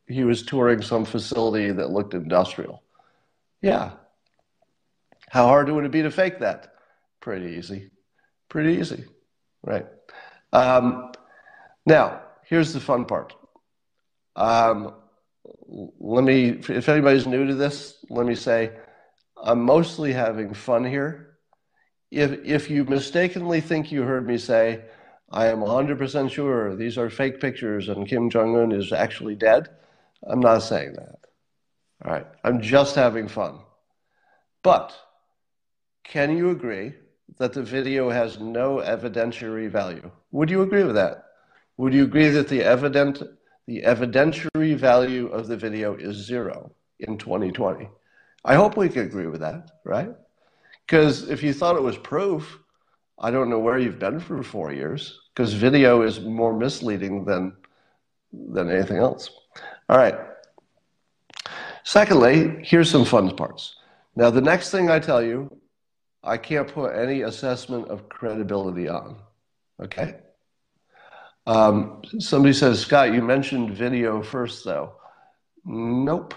[0.07, 2.83] he was touring some facility that looked industrial.
[3.61, 3.91] Yeah.
[5.29, 6.73] How hard would it be to fake that?
[7.21, 7.89] Pretty easy.
[8.49, 9.05] Pretty easy.
[9.63, 9.87] Right.
[10.51, 11.13] Um,
[11.85, 13.33] now, here's the fun part.
[14.35, 14.93] Um,
[15.67, 18.71] let me, if anybody's new to this, let me say
[19.41, 21.37] I'm mostly having fun here.
[22.11, 24.85] If, if you mistakenly think you heard me say,
[25.31, 29.69] I am 100% sure these are fake pictures and Kim Jong un is actually dead,
[30.27, 31.15] I'm not saying that.
[32.05, 32.27] All right.
[32.43, 33.59] I'm just having fun.
[34.61, 34.93] But
[36.03, 36.93] can you agree
[37.39, 40.11] that the video has no evidentiary value?
[40.31, 41.25] Would you agree with that?
[41.77, 43.23] Would you agree that the evident
[43.67, 47.89] the evidentiary value of the video is zero in 2020?
[48.45, 50.09] I hope we can agree with that, right?
[50.85, 52.59] Because if you thought it was proof,
[53.17, 57.53] I don't know where you've been for four years, because video is more misleading than
[58.33, 59.29] than anything else.
[59.89, 60.15] All right.
[61.83, 63.75] Secondly, here's some fun parts.
[64.15, 65.55] Now, the next thing I tell you,
[66.23, 69.17] I can't put any assessment of credibility on.
[69.81, 70.15] Okay?
[71.45, 74.93] Um, somebody says, Scott, you mentioned video first, though.
[75.65, 76.33] Nope.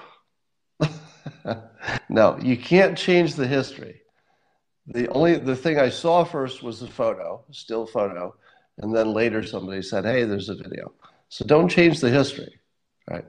[2.08, 4.02] no, you can't change the history.
[4.88, 8.34] The only the thing I saw first was the photo, still photo,
[8.78, 10.92] and then later somebody said, "Hey, there's a video."
[11.28, 12.60] So don't change the history,
[13.10, 13.24] right?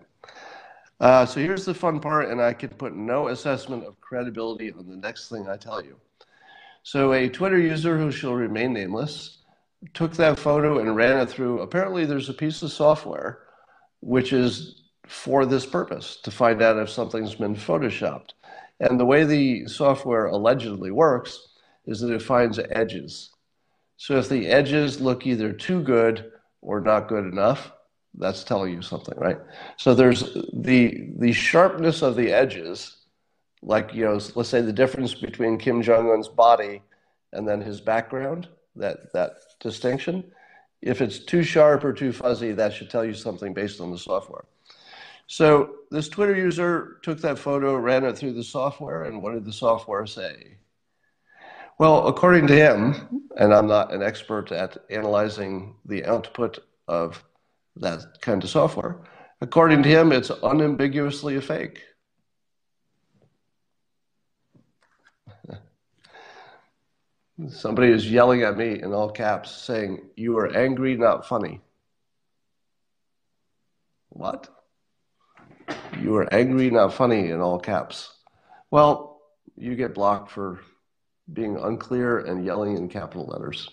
[0.99, 4.87] Uh, so here's the fun part, and I can put no assessment of credibility on
[4.87, 5.95] the next thing I tell you.
[6.83, 9.39] So a Twitter user who shall remain nameless
[9.93, 11.61] took that photo and ran it through.
[11.61, 13.43] Apparently, there's a piece of software
[14.01, 18.31] which is for this purpose to find out if something's been photoshopped.
[18.79, 21.47] And the way the software allegedly works
[21.85, 23.31] is that it finds edges.
[23.95, 27.71] So if the edges look either too good or not good enough,
[28.15, 29.39] that's telling you something, right?
[29.77, 32.97] So there's the the sharpness of the edges,
[33.61, 36.81] like you know, let's say the difference between Kim Jong Un's body
[37.33, 40.23] and then his background, that that distinction.
[40.81, 43.97] If it's too sharp or too fuzzy, that should tell you something based on the
[43.97, 44.45] software.
[45.27, 49.45] So this Twitter user took that photo, ran it through the software, and what did
[49.45, 50.57] the software say?
[51.79, 57.23] Well, according to him, and I'm not an expert at analyzing the output of
[57.75, 59.01] that kind of software.
[59.41, 61.83] According to him, it's unambiguously a fake.
[67.49, 71.61] Somebody is yelling at me in all caps saying, You are angry, not funny.
[74.09, 74.49] What?
[76.01, 78.11] You are angry, not funny in all caps.
[78.71, 79.21] Well,
[79.55, 80.61] you get blocked for
[81.31, 83.69] being unclear and yelling in capital letters.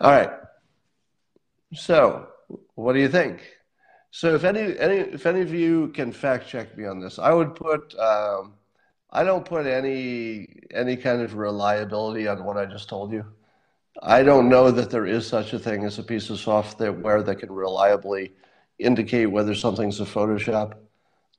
[0.00, 0.30] All right.
[1.74, 2.28] So,
[2.74, 3.46] what do you think?
[4.10, 7.32] So, if any, any if any of you can fact check me on this, I
[7.32, 7.96] would put.
[7.96, 8.54] Um,
[9.12, 13.24] I don't put any any kind of reliability on what I just told you.
[14.02, 17.38] I don't know that there is such a thing as a piece of software that
[17.40, 18.32] can reliably
[18.78, 20.74] indicate whether something's a Photoshop.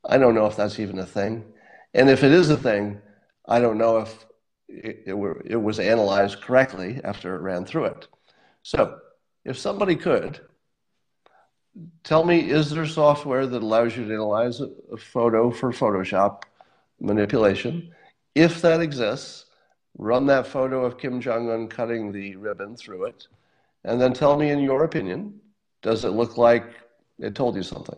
[0.03, 1.45] I don't know if that's even a thing.
[1.93, 3.01] And if it is a thing,
[3.47, 4.25] I don't know if
[4.67, 8.07] it, it, were, it was analyzed correctly after it ran through it.
[8.63, 8.99] So,
[9.43, 10.39] if somebody could
[12.03, 16.43] tell me, is there software that allows you to analyze a, a photo for Photoshop
[17.01, 17.93] manipulation?
[18.35, 19.45] If that exists,
[19.97, 23.27] run that photo of Kim Jong un cutting the ribbon through it,
[23.83, 25.39] and then tell me, in your opinion,
[25.81, 26.65] does it look like
[27.19, 27.97] it told you something?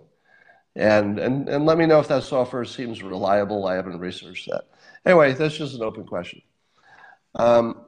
[0.75, 3.67] And, and, and let me know if that software seems reliable.
[3.67, 4.63] I haven't researched that.
[5.05, 6.41] Anyway, that's just an open question.
[7.35, 7.85] Um,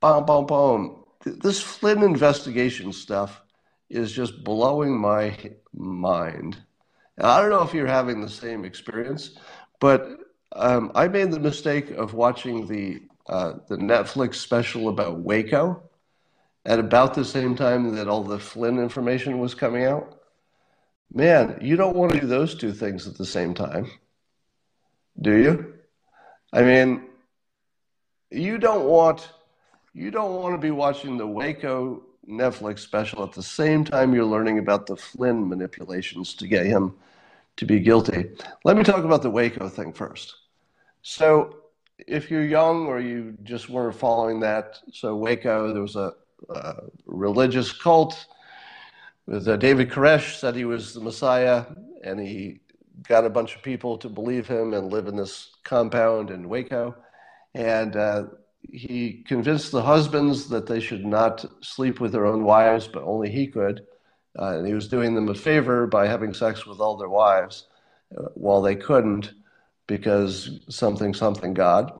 [0.00, 1.04] boom, boom, boom.
[1.24, 3.42] This Flynn investigation stuff
[3.90, 5.36] is just blowing my
[5.72, 6.58] mind.
[7.18, 9.36] I don't know if you're having the same experience,
[9.80, 10.18] but
[10.52, 15.82] um, I made the mistake of watching the uh, the Netflix special about Waco
[16.64, 20.20] at about the same time that all the Flynn information was coming out.
[21.12, 23.90] Man, you don't want to do those two things at the same time,
[25.20, 25.74] do you?
[26.52, 27.08] I mean,
[28.30, 29.28] you don't want
[29.92, 34.24] you don't want to be watching the Waco Netflix special at the same time you're
[34.24, 36.94] learning about the Flynn manipulations to get him
[37.56, 38.30] to be guilty.
[38.64, 40.34] Let me talk about the Waco thing first.
[41.02, 41.56] So,
[41.98, 46.12] if you're young or you just weren't following that, so Waco, there was a,
[46.50, 48.26] a religious cult
[49.26, 51.64] with uh, David Koresh said he was the Messiah,
[52.04, 52.60] and he
[53.08, 56.94] got a bunch of people to believe him and live in this compound in Waco.
[57.54, 58.24] And uh,
[58.72, 63.30] he convinced the husbands that they should not sleep with their own wives, but only
[63.30, 63.86] he could.
[64.38, 67.68] Uh, and he was doing them a favor by having sex with all their wives
[68.16, 69.32] uh, while they couldn't
[69.86, 71.92] because something, something God.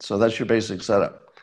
[0.00, 1.34] So that's your basic setup.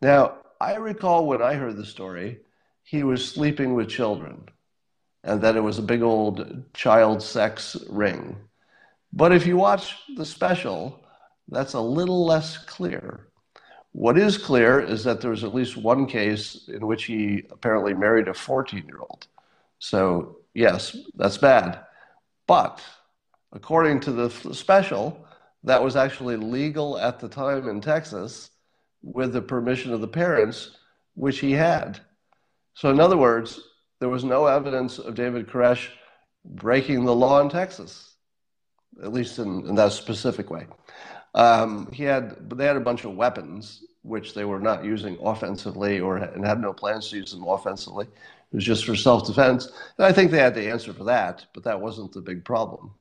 [0.00, 2.40] Now, I recall when I heard the story,
[2.82, 4.48] he was sleeping with children
[5.24, 8.36] and that it was a big old child sex ring.
[9.12, 11.04] But if you watch the special,
[11.48, 13.28] that's a little less clear.
[13.96, 17.94] What is clear is that there was at least one case in which he apparently
[17.94, 19.26] married a 14 year old.
[19.78, 21.80] So, yes, that's bad.
[22.46, 22.82] But
[23.52, 25.26] according to the special,
[25.64, 28.50] that was actually legal at the time in Texas
[29.00, 30.72] with the permission of the parents,
[31.14, 31.98] which he had.
[32.74, 33.58] So, in other words,
[33.98, 35.88] there was no evidence of David Koresh
[36.44, 38.12] breaking the law in Texas,
[39.02, 40.66] at least in, in that specific way.
[41.34, 46.00] Um, he had, they had a bunch of weapons which they were not using offensively
[46.00, 48.06] or and had no plans to use them offensively.
[48.06, 49.66] It was just for self-defense,
[49.98, 52.92] and I think they had the answer for that, but that wasn't the big problem.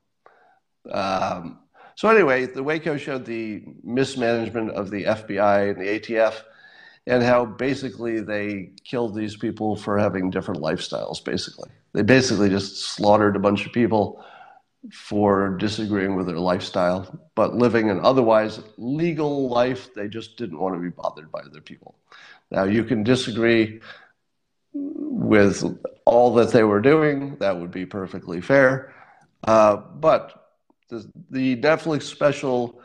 [0.92, 1.60] Um,
[1.96, 6.42] so anyway, the Waco showed the mismanagement of the FBI and the ATF
[7.08, 11.70] and how basically they killed these people for having different lifestyles, basically.
[11.94, 14.26] They basically just slaughtered a bunch of people
[14.92, 20.76] for disagreeing with their lifestyle, but living an otherwise legal life, they just didn't want
[20.76, 21.96] to be bothered by other people.
[22.52, 23.82] Now, you can disagree
[24.74, 25.64] with
[26.06, 28.94] all that they were doing, that would be perfectly fair.
[29.44, 30.52] Uh, but
[30.90, 32.82] the, the Netflix special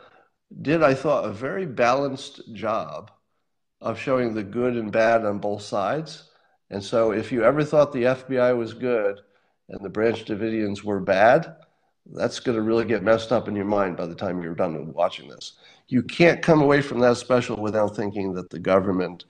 [0.61, 3.11] did, I thought, a very balanced job
[3.79, 6.29] of showing the good and bad on both sides.
[6.69, 9.19] And so, if you ever thought the FBI was good
[9.69, 11.55] and the Branch Davidians were bad,
[12.05, 14.93] that's going to really get messed up in your mind by the time you're done
[14.93, 15.53] watching this.
[15.87, 19.25] You can't come away from that special without thinking that the government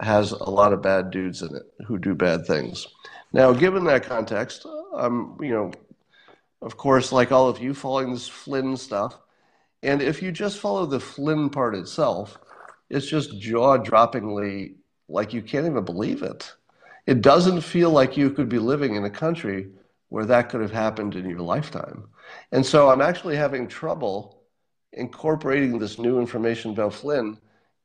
[0.00, 2.86] has a lot of bad dudes in it who do bad things.
[3.32, 5.72] Now, given that context, I'm, you know,
[6.62, 9.18] of course, like all of you, following this Flynn stuff.
[9.82, 12.38] And if you just follow the Flynn part itself,
[12.90, 14.74] it's just jaw droppingly
[15.08, 16.52] like you can't even believe it.
[17.06, 19.68] It doesn't feel like you could be living in a country
[20.08, 22.08] where that could have happened in your lifetime.
[22.52, 24.42] And so I'm actually having trouble
[24.92, 27.38] incorporating this new information about Flynn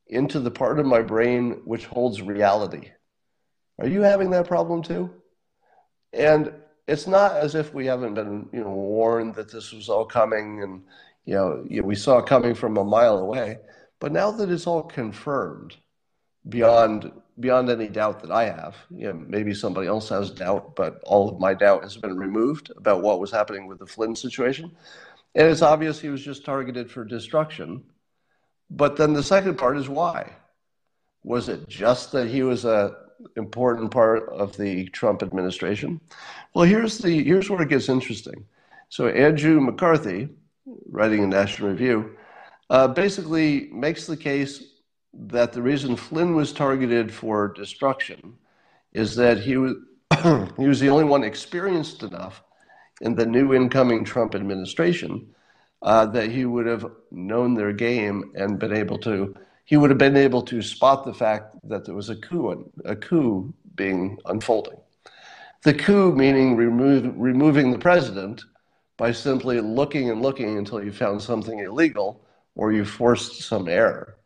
[0.07, 2.91] into the part of my brain which holds reality.
[3.79, 5.09] Are you having that problem too?
[6.13, 6.53] And
[6.87, 10.63] it's not as if we haven't been, you know, warned that this was all coming
[10.63, 10.83] and,
[11.25, 13.59] you know, we saw it coming from a mile away.
[13.99, 15.77] But now that it's all confirmed
[16.47, 20.99] beyond beyond any doubt that I have, you know, maybe somebody else has doubt, but
[21.03, 24.71] all of my doubt has been removed about what was happening with the Flynn situation.
[25.33, 27.83] And it's obvious he was just targeted for destruction.
[28.69, 30.31] But then the second part is why?
[31.23, 32.95] Was it just that he was a
[33.37, 36.01] important part of the Trump administration?
[36.53, 38.45] Well, here's the here's where it gets interesting.
[38.89, 40.29] So Andrew McCarthy,
[40.87, 42.15] writing in National Review,
[42.69, 44.72] uh, basically makes the case
[45.13, 48.37] that the reason Flynn was targeted for destruction
[48.93, 49.75] is that he was
[50.57, 52.43] he was the only one experienced enough
[53.01, 55.27] in the new incoming Trump administration
[55.81, 59.35] uh, that he would have known their game and been able to
[59.65, 62.95] he would have been able to spot the fact that there was a coup a
[62.95, 64.77] coup being unfolding.
[65.63, 68.43] The coup meaning remove, removing the president
[68.97, 74.17] by simply looking and looking until you found something illegal or you forced some error.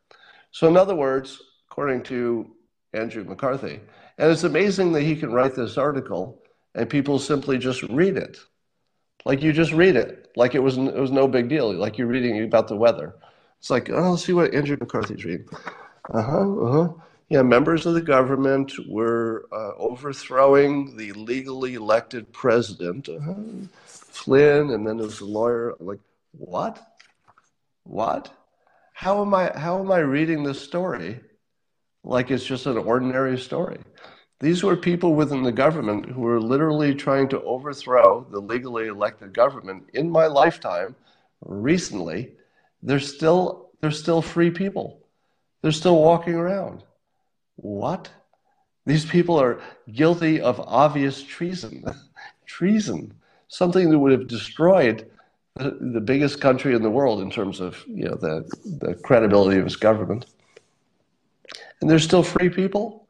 [0.57, 1.39] So, in other words,
[1.69, 2.49] according to
[2.91, 3.79] Andrew McCarthy,
[4.17, 6.41] and it's amazing that he can write this article
[6.73, 8.39] and people simply just read it.
[9.23, 12.07] Like you just read it, like it was, it was no big deal, like you're
[12.07, 13.13] reading about the weather.
[13.59, 15.47] It's like, oh, let's see what Andrew McCarthy's reading.
[16.11, 16.93] Uh huh, uh huh.
[17.29, 23.35] Yeah, members of the government were uh, overthrowing the legally elected president, uh-huh.
[23.85, 25.75] Flynn, and then there's a lawyer.
[25.79, 25.99] like,
[26.31, 26.81] what?
[27.83, 28.33] What?
[28.97, 29.51] How am I?
[29.55, 31.19] How am I reading this story
[32.03, 33.77] like it's just an ordinary story?
[34.39, 39.35] These were people within the government who were literally trying to overthrow the legally elected
[39.35, 40.95] government in my lifetime
[41.41, 42.31] recently
[42.81, 44.99] they're still they're still free people.
[45.61, 46.83] They're still walking around.
[47.55, 48.09] What?
[48.87, 51.83] These people are guilty of obvious treason.
[52.47, 53.13] treason.
[53.47, 55.11] Something that would have destroyed
[55.57, 58.49] the, biggest country in the world in terms of you know the,
[58.79, 60.25] the credibility of its government.
[61.81, 63.07] And they're still free people?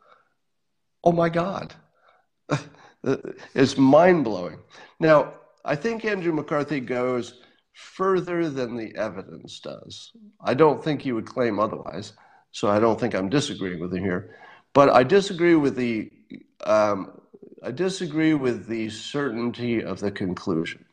[1.03, 1.73] Oh my God.
[3.55, 4.59] it's mind blowing.
[4.99, 5.33] Now,
[5.63, 7.41] I think Andrew McCarthy goes
[7.73, 10.11] further than the evidence does.
[10.41, 12.13] I don't think he would claim otherwise,
[12.51, 14.35] so I don't think I'm disagreeing with him here.
[14.73, 16.11] But I disagree with the
[16.65, 17.21] um,
[17.63, 20.85] I disagree with the certainty of the conclusion,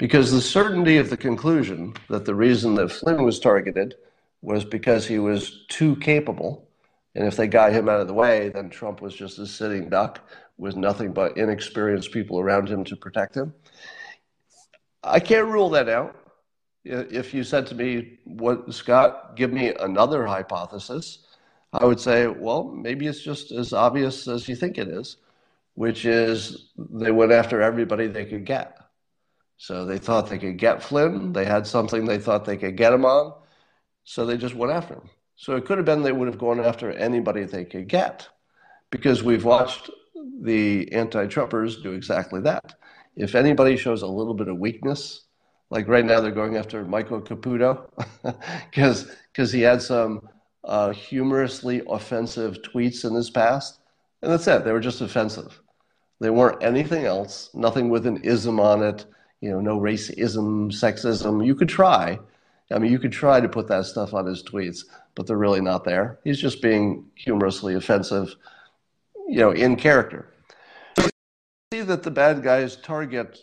[0.00, 3.96] because the certainty of the conclusion that the reason that Flynn was targeted
[4.40, 6.66] was because he was too capable,
[7.14, 9.90] and if they got him out of the way, then Trump was just a sitting
[9.90, 10.26] duck
[10.56, 13.52] with nothing but inexperienced people around him to protect him.
[15.04, 16.16] I can't rule that out.
[16.82, 19.36] If you said to me, "What, Scott?
[19.36, 21.26] Give me another hypothesis,"
[21.74, 25.18] I would say, "Well, maybe it's just as obvious as you think it is,
[25.74, 28.79] which is they went after everybody they could get.
[29.60, 31.34] So they thought they could get Flynn.
[31.34, 33.34] They had something they thought they could get him on,
[34.04, 35.10] so they just went after him.
[35.36, 38.26] So it could have been they would have gone after anybody they could get,
[38.90, 39.90] because we've watched
[40.40, 42.74] the anti-Trumpers do exactly that
[43.16, 45.26] if anybody shows a little bit of weakness,
[45.68, 47.86] like right now they're going after Michael Caputo
[48.70, 50.26] because because he had some
[50.64, 53.80] uh, humorously offensive tweets in his past,
[54.22, 54.64] and that's it.
[54.64, 55.60] They were just offensive.
[56.18, 57.50] They weren't anything else.
[57.52, 59.04] Nothing with an ism on it.
[59.40, 61.44] You know, no racism, sexism.
[61.44, 62.18] You could try.
[62.70, 64.84] I mean, you could try to put that stuff on his tweets,
[65.14, 66.20] but they're really not there.
[66.24, 68.34] He's just being humorously offensive,
[69.26, 70.30] you know, in character
[71.72, 73.38] see that the bad guys target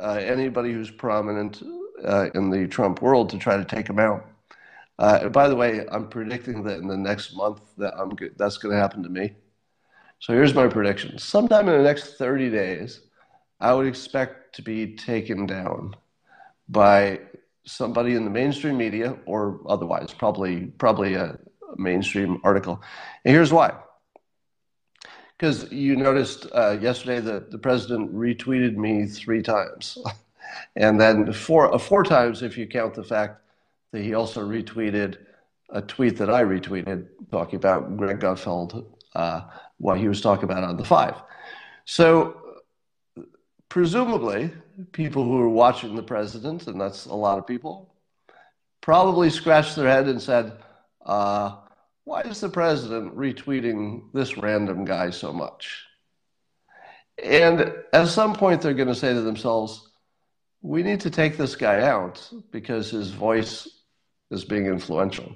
[0.00, 1.62] uh, anybody who's prominent
[2.04, 4.26] uh, in the Trump world to try to take him out.
[4.98, 8.74] Uh, by the way, I'm predicting that in the next month that I'm that's going
[8.74, 9.34] to happen to me.
[10.18, 13.02] So here's my prediction: sometime in the next 30 days,
[13.60, 15.94] I would expect to be taken down
[16.68, 17.20] by
[17.64, 21.38] somebody in the mainstream media or otherwise, probably probably a
[21.76, 22.82] mainstream article.
[23.24, 23.72] And here's why.
[25.36, 29.98] Because you noticed uh, yesterday that the president retweeted me three times,
[30.76, 33.42] and then four uh, four times if you count the fact
[33.92, 35.18] that he also retweeted
[35.70, 38.84] a tweet that I retweeted talking about Greg Gutfeld,
[39.14, 39.42] uh,
[39.78, 41.14] what he was talking about on the five.
[41.84, 42.39] So
[43.70, 44.50] presumably,
[44.92, 47.94] people who are watching the president, and that's a lot of people,
[48.82, 50.52] probably scratched their head and said,
[51.06, 51.56] uh,
[52.04, 55.84] why is the president retweeting this random guy so much?
[57.22, 59.88] And at some point, they're going to say to themselves,
[60.62, 63.68] we need to take this guy out because his voice
[64.30, 65.34] is being influential.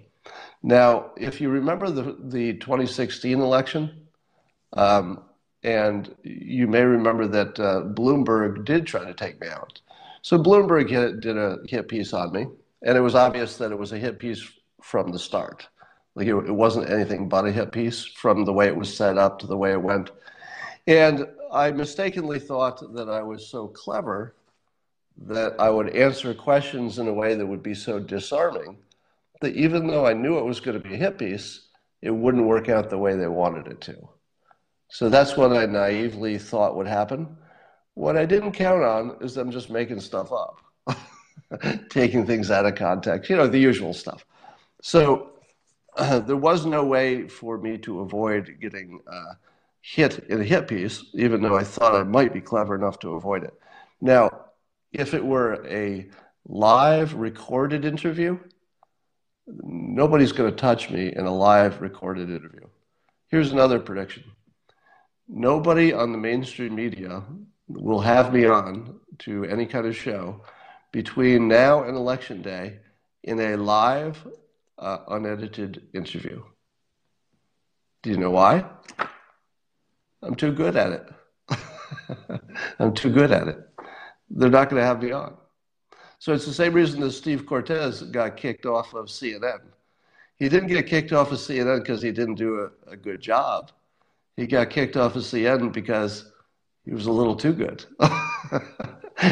[0.62, 4.08] Now, if you remember the, the 2016 election,
[4.72, 5.23] um,
[5.64, 9.80] and you may remember that uh, Bloomberg did try to take me out.
[10.20, 12.46] So Bloomberg hit, did a hit piece on me,
[12.82, 14.46] and it was obvious that it was a hit piece
[14.82, 15.66] from the start.
[16.14, 19.18] Like it, it wasn't anything but a hit piece from the way it was set
[19.18, 20.10] up to the way it went.
[20.86, 24.34] And I mistakenly thought that I was so clever
[25.16, 28.76] that I would answer questions in a way that would be so disarming
[29.40, 31.68] that even though I knew it was going to be a hit piece,
[32.02, 34.08] it wouldn't work out the way they wanted it to.
[34.94, 37.36] So that's what I naively thought would happen.
[37.94, 40.60] What I didn't count on is them just making stuff up,
[41.90, 44.24] taking things out of context, you know, the usual stuff.
[44.82, 45.32] So
[45.96, 49.34] uh, there was no way for me to avoid getting uh,
[49.80, 53.14] hit in a hit piece, even though I thought I might be clever enough to
[53.14, 53.54] avoid it.
[54.00, 54.44] Now,
[54.92, 56.08] if it were a
[56.46, 58.38] live recorded interview,
[59.48, 62.68] nobody's going to touch me in a live recorded interview.
[63.26, 64.22] Here's another prediction
[65.28, 67.22] nobody on the mainstream media
[67.68, 70.42] will have me on to any kind of show
[70.92, 72.78] between now and election day
[73.22, 74.26] in a live,
[74.78, 76.42] uh, unedited interview.
[78.02, 78.64] Do you know why?
[80.22, 81.60] I'm too good at it.
[82.78, 83.58] I'm too good at it.
[84.30, 85.36] They're not going to have me on.
[86.18, 89.60] So it's the same reason that Steve Cortes got kicked off of CNN.
[90.36, 93.70] He didn't get kicked off of CNN because he didn't do a, a good job.
[94.36, 96.30] He got kicked off of CNN because
[96.84, 97.84] he was a little too good.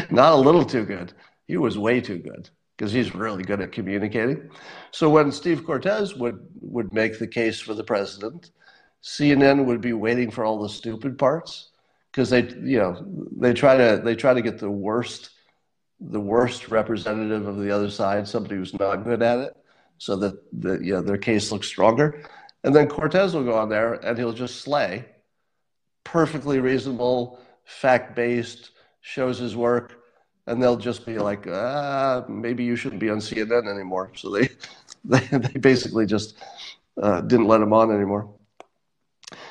[0.09, 1.13] Not a little too good.
[1.45, 4.49] He was way too good because he's really good at communicating.
[4.91, 8.51] So when Steve Cortes would, would make the case for the president,
[9.03, 11.69] CNN would be waiting for all the stupid parts
[12.11, 13.05] because they, you know,
[13.37, 15.31] they try to they try to get the worst
[15.99, 19.57] the worst representative of the other side, somebody who's not good at it,
[19.97, 22.23] so that the, you know, their case looks stronger.
[22.63, 25.05] And then Cortes will go on there and he'll just slay
[26.03, 30.03] perfectly reasonable, fact based, shows his work,
[30.47, 34.11] and they'll just be like, ah, maybe you shouldn't be on CNN anymore.
[34.15, 34.49] So they
[35.05, 36.37] they, they basically just
[37.01, 38.33] uh, didn't let him on anymore.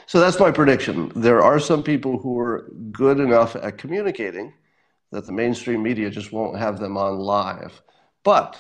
[0.07, 1.11] So that's my prediction.
[1.17, 4.53] There are some people who are good enough at communicating
[5.11, 7.83] that the mainstream media just won't have them on live.
[8.25, 8.59] But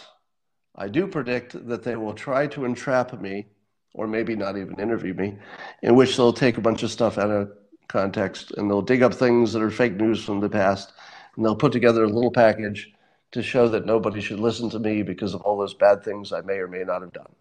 [0.74, 3.48] I do predict that they will try to entrap me,
[3.95, 5.36] or maybe not even interview me,
[5.82, 7.53] in which they'll take a bunch of stuff out of
[7.88, 10.93] context and they'll dig up things that are fake news from the past
[11.36, 12.93] and they'll put together a little package
[13.32, 16.43] to show that nobody should listen to me because of all those bad things I
[16.43, 17.32] may or may not have done.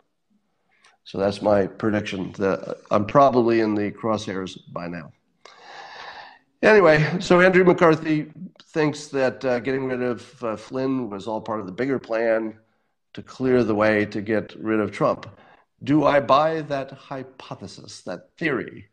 [1.03, 2.31] So that's my prediction.
[2.33, 5.11] That I'm probably in the crosshairs by now.
[6.61, 8.31] Anyway, so Andrew McCarthy
[8.65, 12.57] thinks that uh, getting rid of uh, Flynn was all part of the bigger plan
[13.13, 15.27] to clear the way to get rid of Trump.
[15.83, 18.87] Do I buy that hypothesis, that theory?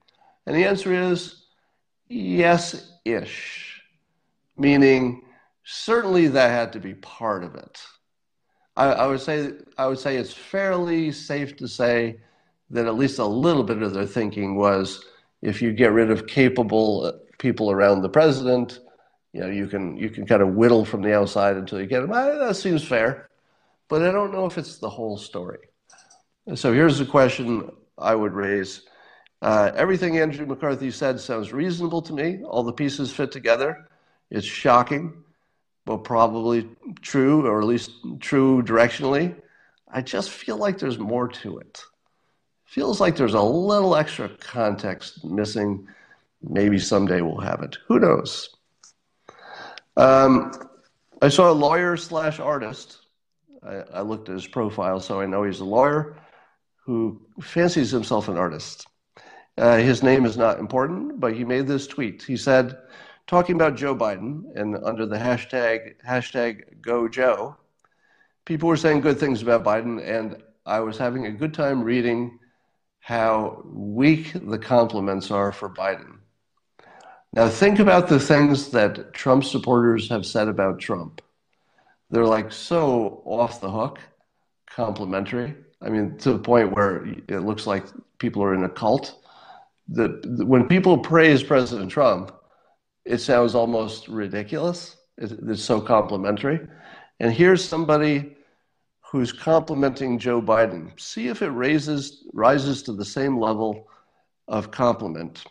[0.47, 1.45] And the answer is
[2.09, 3.83] yes ish,
[4.57, 5.23] meaning
[5.65, 7.79] certainly that had to be part of it.
[8.77, 12.21] I, I, would say I would say it's fairly safe to say
[12.71, 15.05] that at least a little bit of their thinking was
[15.43, 18.81] if you get rid of capable people around the president,
[19.33, 22.01] you know, you can you can kind of whittle from the outside until you get
[22.01, 22.11] them.
[22.11, 23.29] That seems fair,
[23.89, 25.68] but I don't know if it's the whole story.
[26.55, 28.83] So here's the question I would raise:
[29.43, 32.43] uh, Everything Andrew McCarthy said sounds reasonable to me.
[32.45, 33.89] All the pieces fit together.
[34.31, 35.25] It's shocking,
[35.85, 36.69] but probably
[37.01, 39.35] true, or at least true directionally.
[39.91, 41.83] I just feel like there's more to it.
[42.67, 45.89] Feels like there's a little extra context missing
[46.43, 47.79] Maybe someday we'll have it.
[47.89, 48.55] Who knows?
[49.97, 50.53] Um,
[51.21, 52.99] I saw a lawyer slash artist.
[53.63, 56.17] I, I looked at his profile, so I know he's a lawyer
[56.89, 58.87] who fancies himself an artist.
[59.59, 62.23] Uh, his name is not important, but he made this tweet.
[62.23, 62.79] He said,
[63.27, 67.59] talking about Joe Biden and under the hashtag hashtag Go Joe,
[68.47, 72.39] people were saying good things about Biden, and I was having a good time reading
[73.01, 76.17] how weak the compliments are for Biden.
[77.35, 81.21] Now, think about the things that Trump supporters have said about Trump.
[82.09, 84.01] They're like so off the hook,
[84.71, 85.55] complimentary.
[85.81, 87.85] I mean, to the point where it looks like
[88.19, 89.23] people are in a cult.
[89.89, 92.33] That when people praise President Trump,
[93.05, 94.97] it sounds almost ridiculous.
[95.17, 96.61] It's so complimentary.
[97.21, 98.37] And here's somebody
[99.01, 100.99] who's complimenting Joe Biden.
[101.01, 103.89] See if it raises rises to the same level
[104.47, 105.43] of compliment.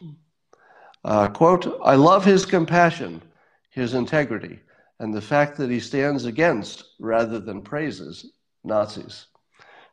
[1.03, 3.21] Uh, quote, I love his compassion,
[3.69, 4.59] his integrity,
[4.99, 9.27] and the fact that he stands against rather than praises Nazis.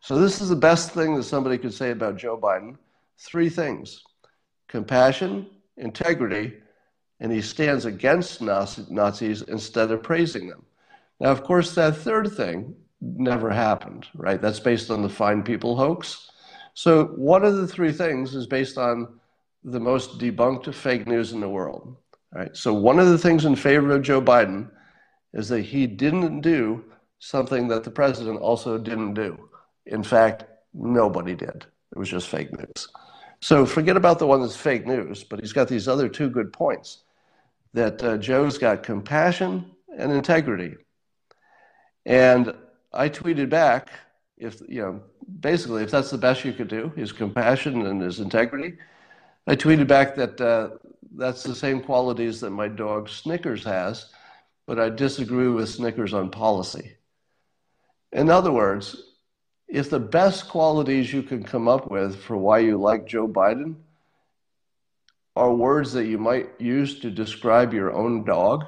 [0.04, 2.76] So, this is the best thing that somebody could say about Joe Biden.
[3.16, 4.02] Three things
[4.68, 5.48] compassion,
[5.78, 6.58] integrity,
[7.20, 10.62] and he stands against Nazis instead of praising them.
[11.20, 14.42] Now, of course, that third thing never happened, right?
[14.42, 16.30] That's based on the Fine People hoax.
[16.74, 19.18] So one of the three things is based on
[19.62, 21.96] the most debunked fake news in the world.
[22.30, 22.54] Right?
[22.54, 24.68] So one of the things in favor of Joe Biden
[25.32, 26.84] is that he didn't do
[27.20, 29.48] something that the president also didn't do.
[29.86, 31.66] In fact, nobody did.
[31.92, 32.88] It was just fake news.
[33.40, 36.52] So forget about the one that's fake news, but he's got these other two good
[36.52, 37.04] points
[37.74, 40.76] that uh, Joe's got compassion and integrity.
[42.06, 42.54] And
[42.92, 43.90] I tweeted back
[44.36, 45.02] if, you know,
[45.40, 48.78] basically, if that's the best you could do, his compassion and his integrity,
[49.46, 50.70] I tweeted back that uh,
[51.14, 54.10] that's the same qualities that my dog Snickers has,
[54.66, 56.96] but I disagree with Snickers on policy.
[58.12, 59.13] In other words,
[59.74, 63.74] if the best qualities you can come up with for why you like Joe Biden
[65.34, 68.66] are words that you might use to describe your own dog,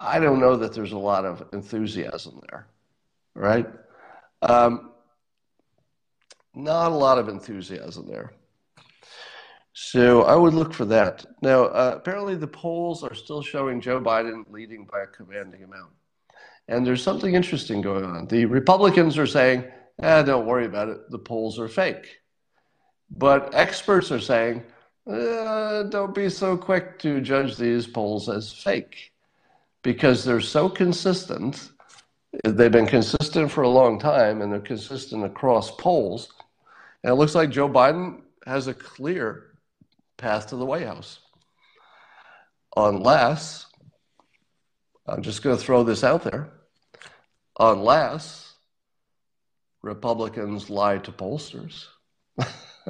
[0.00, 2.66] I don't know that there's a lot of enthusiasm there,
[3.34, 3.66] right?
[4.40, 4.92] Um,
[6.54, 8.32] not a lot of enthusiasm there.
[9.74, 11.26] So I would look for that.
[11.42, 15.92] Now, uh, apparently, the polls are still showing Joe Biden leading by a commanding amount.
[16.68, 18.26] And there's something interesting going on.
[18.26, 19.64] The Republicans are saying,
[20.02, 22.20] eh, don't worry about it, the polls are fake.
[23.10, 24.64] But experts are saying,
[25.08, 29.12] eh, don't be so quick to judge these polls as fake
[29.82, 31.70] because they're so consistent.
[32.44, 36.28] They've been consistent for a long time and they're consistent across polls.
[37.04, 39.56] And it looks like Joe Biden has a clear
[40.16, 41.20] path to the White House.
[42.76, 43.65] Unless,
[45.08, 46.50] I'm just going to throw this out there,
[47.58, 48.54] unless
[49.82, 51.86] Republicans lie to pollsters.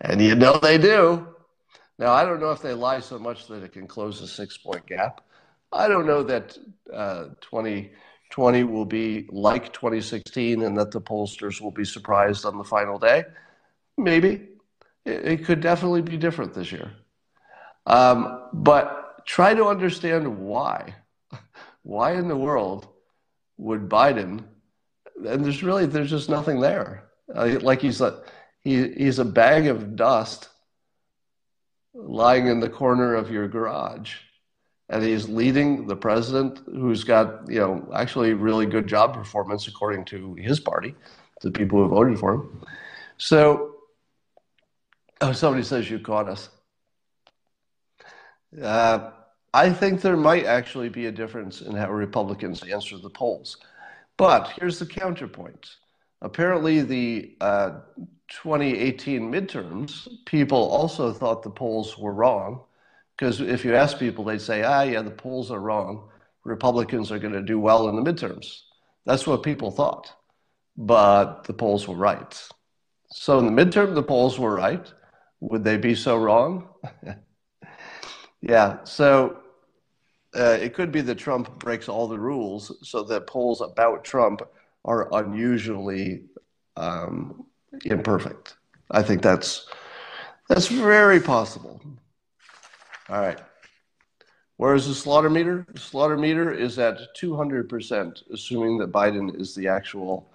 [0.00, 1.28] and you know they do.
[1.98, 4.56] Now, I don't know if they lie so much that it can close a six
[4.56, 5.20] point gap.
[5.70, 6.56] I don't know that
[6.92, 12.64] uh, 2020 will be like 2016 and that the pollsters will be surprised on the
[12.64, 13.24] final day.
[13.96, 14.48] Maybe
[15.04, 16.92] it, it could definitely be different this year.
[17.86, 20.94] Um, but try to understand why.
[21.82, 22.88] Why in the world
[23.58, 24.44] would Biden?
[25.26, 27.04] And there's really there's just nothing there.
[27.34, 28.22] Uh, like he's a
[28.60, 30.48] he, he's a bag of dust
[31.94, 34.16] lying in the corner of your garage
[34.88, 40.02] and he's leading the president who's got you know actually really good job performance according
[40.02, 40.94] to his party
[41.42, 42.64] the people who voted for him
[43.18, 43.72] so
[45.22, 46.48] Oh, somebody says you caught us.
[48.60, 49.10] Uh,
[49.54, 53.58] I think there might actually be a difference in how Republicans answer the polls.
[54.16, 55.76] But here's the counterpoint.
[56.22, 57.80] Apparently, the uh,
[58.28, 62.62] 2018 midterms, people also thought the polls were wrong.
[63.16, 66.08] Because if you ask people, they'd say, ah, yeah, the polls are wrong.
[66.44, 68.62] Republicans are going to do well in the midterms.
[69.04, 70.12] That's what people thought.
[70.76, 72.42] But the polls were right.
[73.10, 74.90] So in the midterm, the polls were right.
[75.40, 76.68] Would they be so wrong?
[78.40, 78.82] yeah.
[78.84, 79.41] So
[80.34, 84.42] uh, it could be that Trump breaks all the rules so that polls about Trump
[84.84, 86.24] are unusually
[86.76, 87.44] um,
[87.84, 88.56] imperfect.
[88.90, 89.68] I think that's
[90.48, 91.80] that's very possible.
[93.08, 93.40] All right.
[94.56, 95.66] Where is the slaughter meter?
[95.72, 100.30] The slaughter meter is at 200%, assuming that Biden is the actual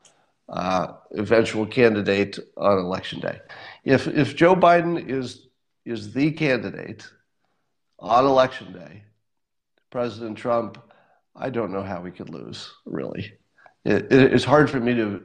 [0.49, 3.39] uh, eventual candidate on election day.
[3.83, 5.47] If if Joe Biden is
[5.85, 7.07] is the candidate
[7.99, 9.03] on election day,
[9.89, 10.77] President Trump,
[11.35, 12.71] I don't know how he could lose.
[12.85, 13.33] Really,
[13.85, 15.21] it, it, it's hard for me to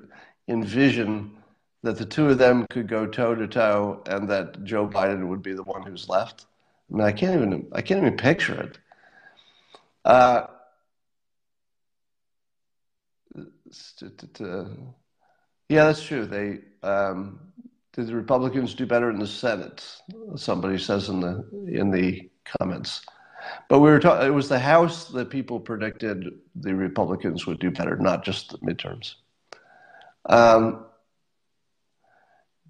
[0.49, 1.37] envision
[1.83, 5.43] that the two of them could go toe to toe, and that Joe Biden would
[5.43, 6.47] be the one who's left.
[6.93, 8.79] I mean, I can't even I can't even picture it.
[10.05, 10.47] Uh,
[15.69, 16.27] yeah, that's true.
[16.27, 17.41] They um,
[17.93, 19.85] did the Republicans do better in the Senate?
[20.37, 23.05] Somebody says in the in the comments.
[23.69, 24.27] But we were talking.
[24.27, 28.59] It was the House that people predicted the Republicans would do better, not just the
[28.59, 29.15] midterms.
[30.27, 30.85] Um,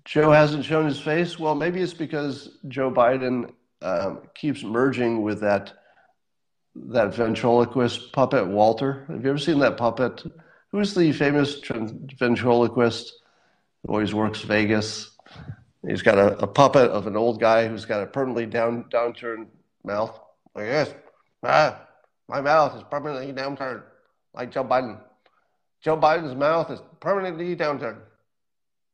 [0.04, 1.38] Joe hasn't shown his face.
[1.38, 3.50] Well, maybe it's because Joe Biden
[3.82, 5.72] um, keeps merging with that
[6.74, 9.04] that ventriloquist puppet Walter.
[9.08, 10.22] Have you ever seen that puppet?
[10.70, 11.60] Who's the famous
[12.18, 13.12] ventriloquist
[13.82, 15.10] who always works Vegas?
[15.86, 19.48] He's got a, a, puppet of an old guy who's got a permanently down downturned
[19.84, 20.18] mouth.
[20.54, 20.94] Like.
[21.44, 21.88] Ah,
[22.28, 23.82] my mouth is permanently downturned,
[24.34, 24.98] like Joe Biden.
[25.80, 28.00] Joe Biden's mouth is permanently downturned.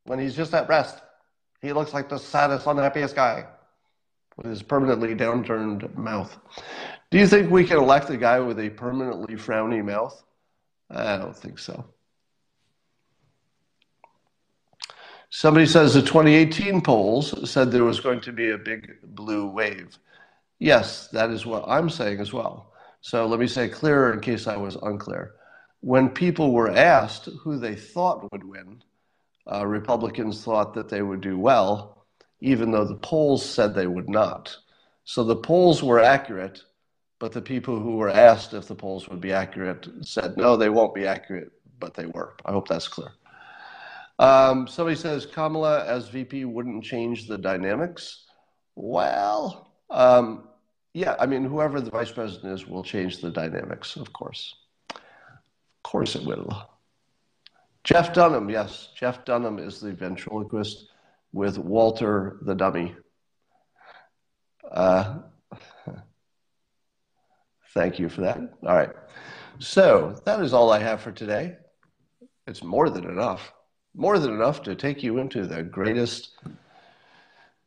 [0.05, 1.03] When he's just at rest,
[1.61, 3.47] he looks like the saddest, unhappiest guy
[4.37, 6.39] with his permanently downturned mouth.
[7.11, 10.23] Do you think we can elect a guy with a permanently frowny mouth?
[10.91, 11.85] I don't think so.
[15.31, 19.99] Somebody says the 2018 polls said there was going to be a big blue wave.
[20.59, 22.73] Yes, that is what I'm saying as well.
[23.01, 25.35] So let me say clearer in case I was unclear.
[25.81, 28.83] When people were asked who they thought would win,
[29.51, 32.07] uh, Republicans thought that they would do well,
[32.41, 34.57] even though the polls said they would not.
[35.05, 36.63] So the polls were accurate,
[37.19, 40.69] but the people who were asked if the polls would be accurate said no, they
[40.69, 42.35] won't be accurate, but they were.
[42.45, 43.13] I hope that's clear.
[44.19, 48.25] Um, somebody says Kamala as VP wouldn't change the dynamics.
[48.75, 50.49] Well, um,
[50.95, 54.55] yeah, I mean, whoever the vice president is will change the dynamics, of course.
[54.95, 56.69] Of course it will.
[57.85, 60.89] Jeff Dunham, yes, Jeff Dunham is the ventriloquist
[61.33, 62.95] with Walter the dummy.
[64.71, 65.19] Uh,
[67.75, 68.39] thank you for that.
[68.67, 68.91] All right.
[69.59, 71.57] So that is all I have for today.
[72.47, 73.53] It's more than enough
[73.99, 76.31] more than enough to take you into the greatest,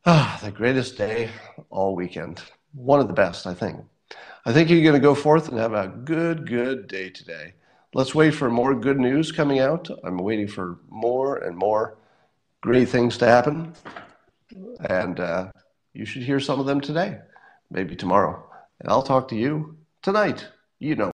[0.06, 1.30] ah, the greatest day
[1.70, 2.42] all weekend.
[2.74, 3.84] One of the best, I think.
[4.46, 7.54] I think you're going to go forth and have a good, good day today.
[7.94, 9.90] Let's wait for more good news coming out.
[10.04, 11.98] I'm waiting for more and more
[12.62, 13.74] great things to happen.
[14.90, 15.52] And uh,
[15.94, 17.20] you should hear some of them today,
[17.70, 18.44] maybe tomorrow.
[18.80, 20.48] And I'll talk to you tonight.
[20.80, 21.10] You know.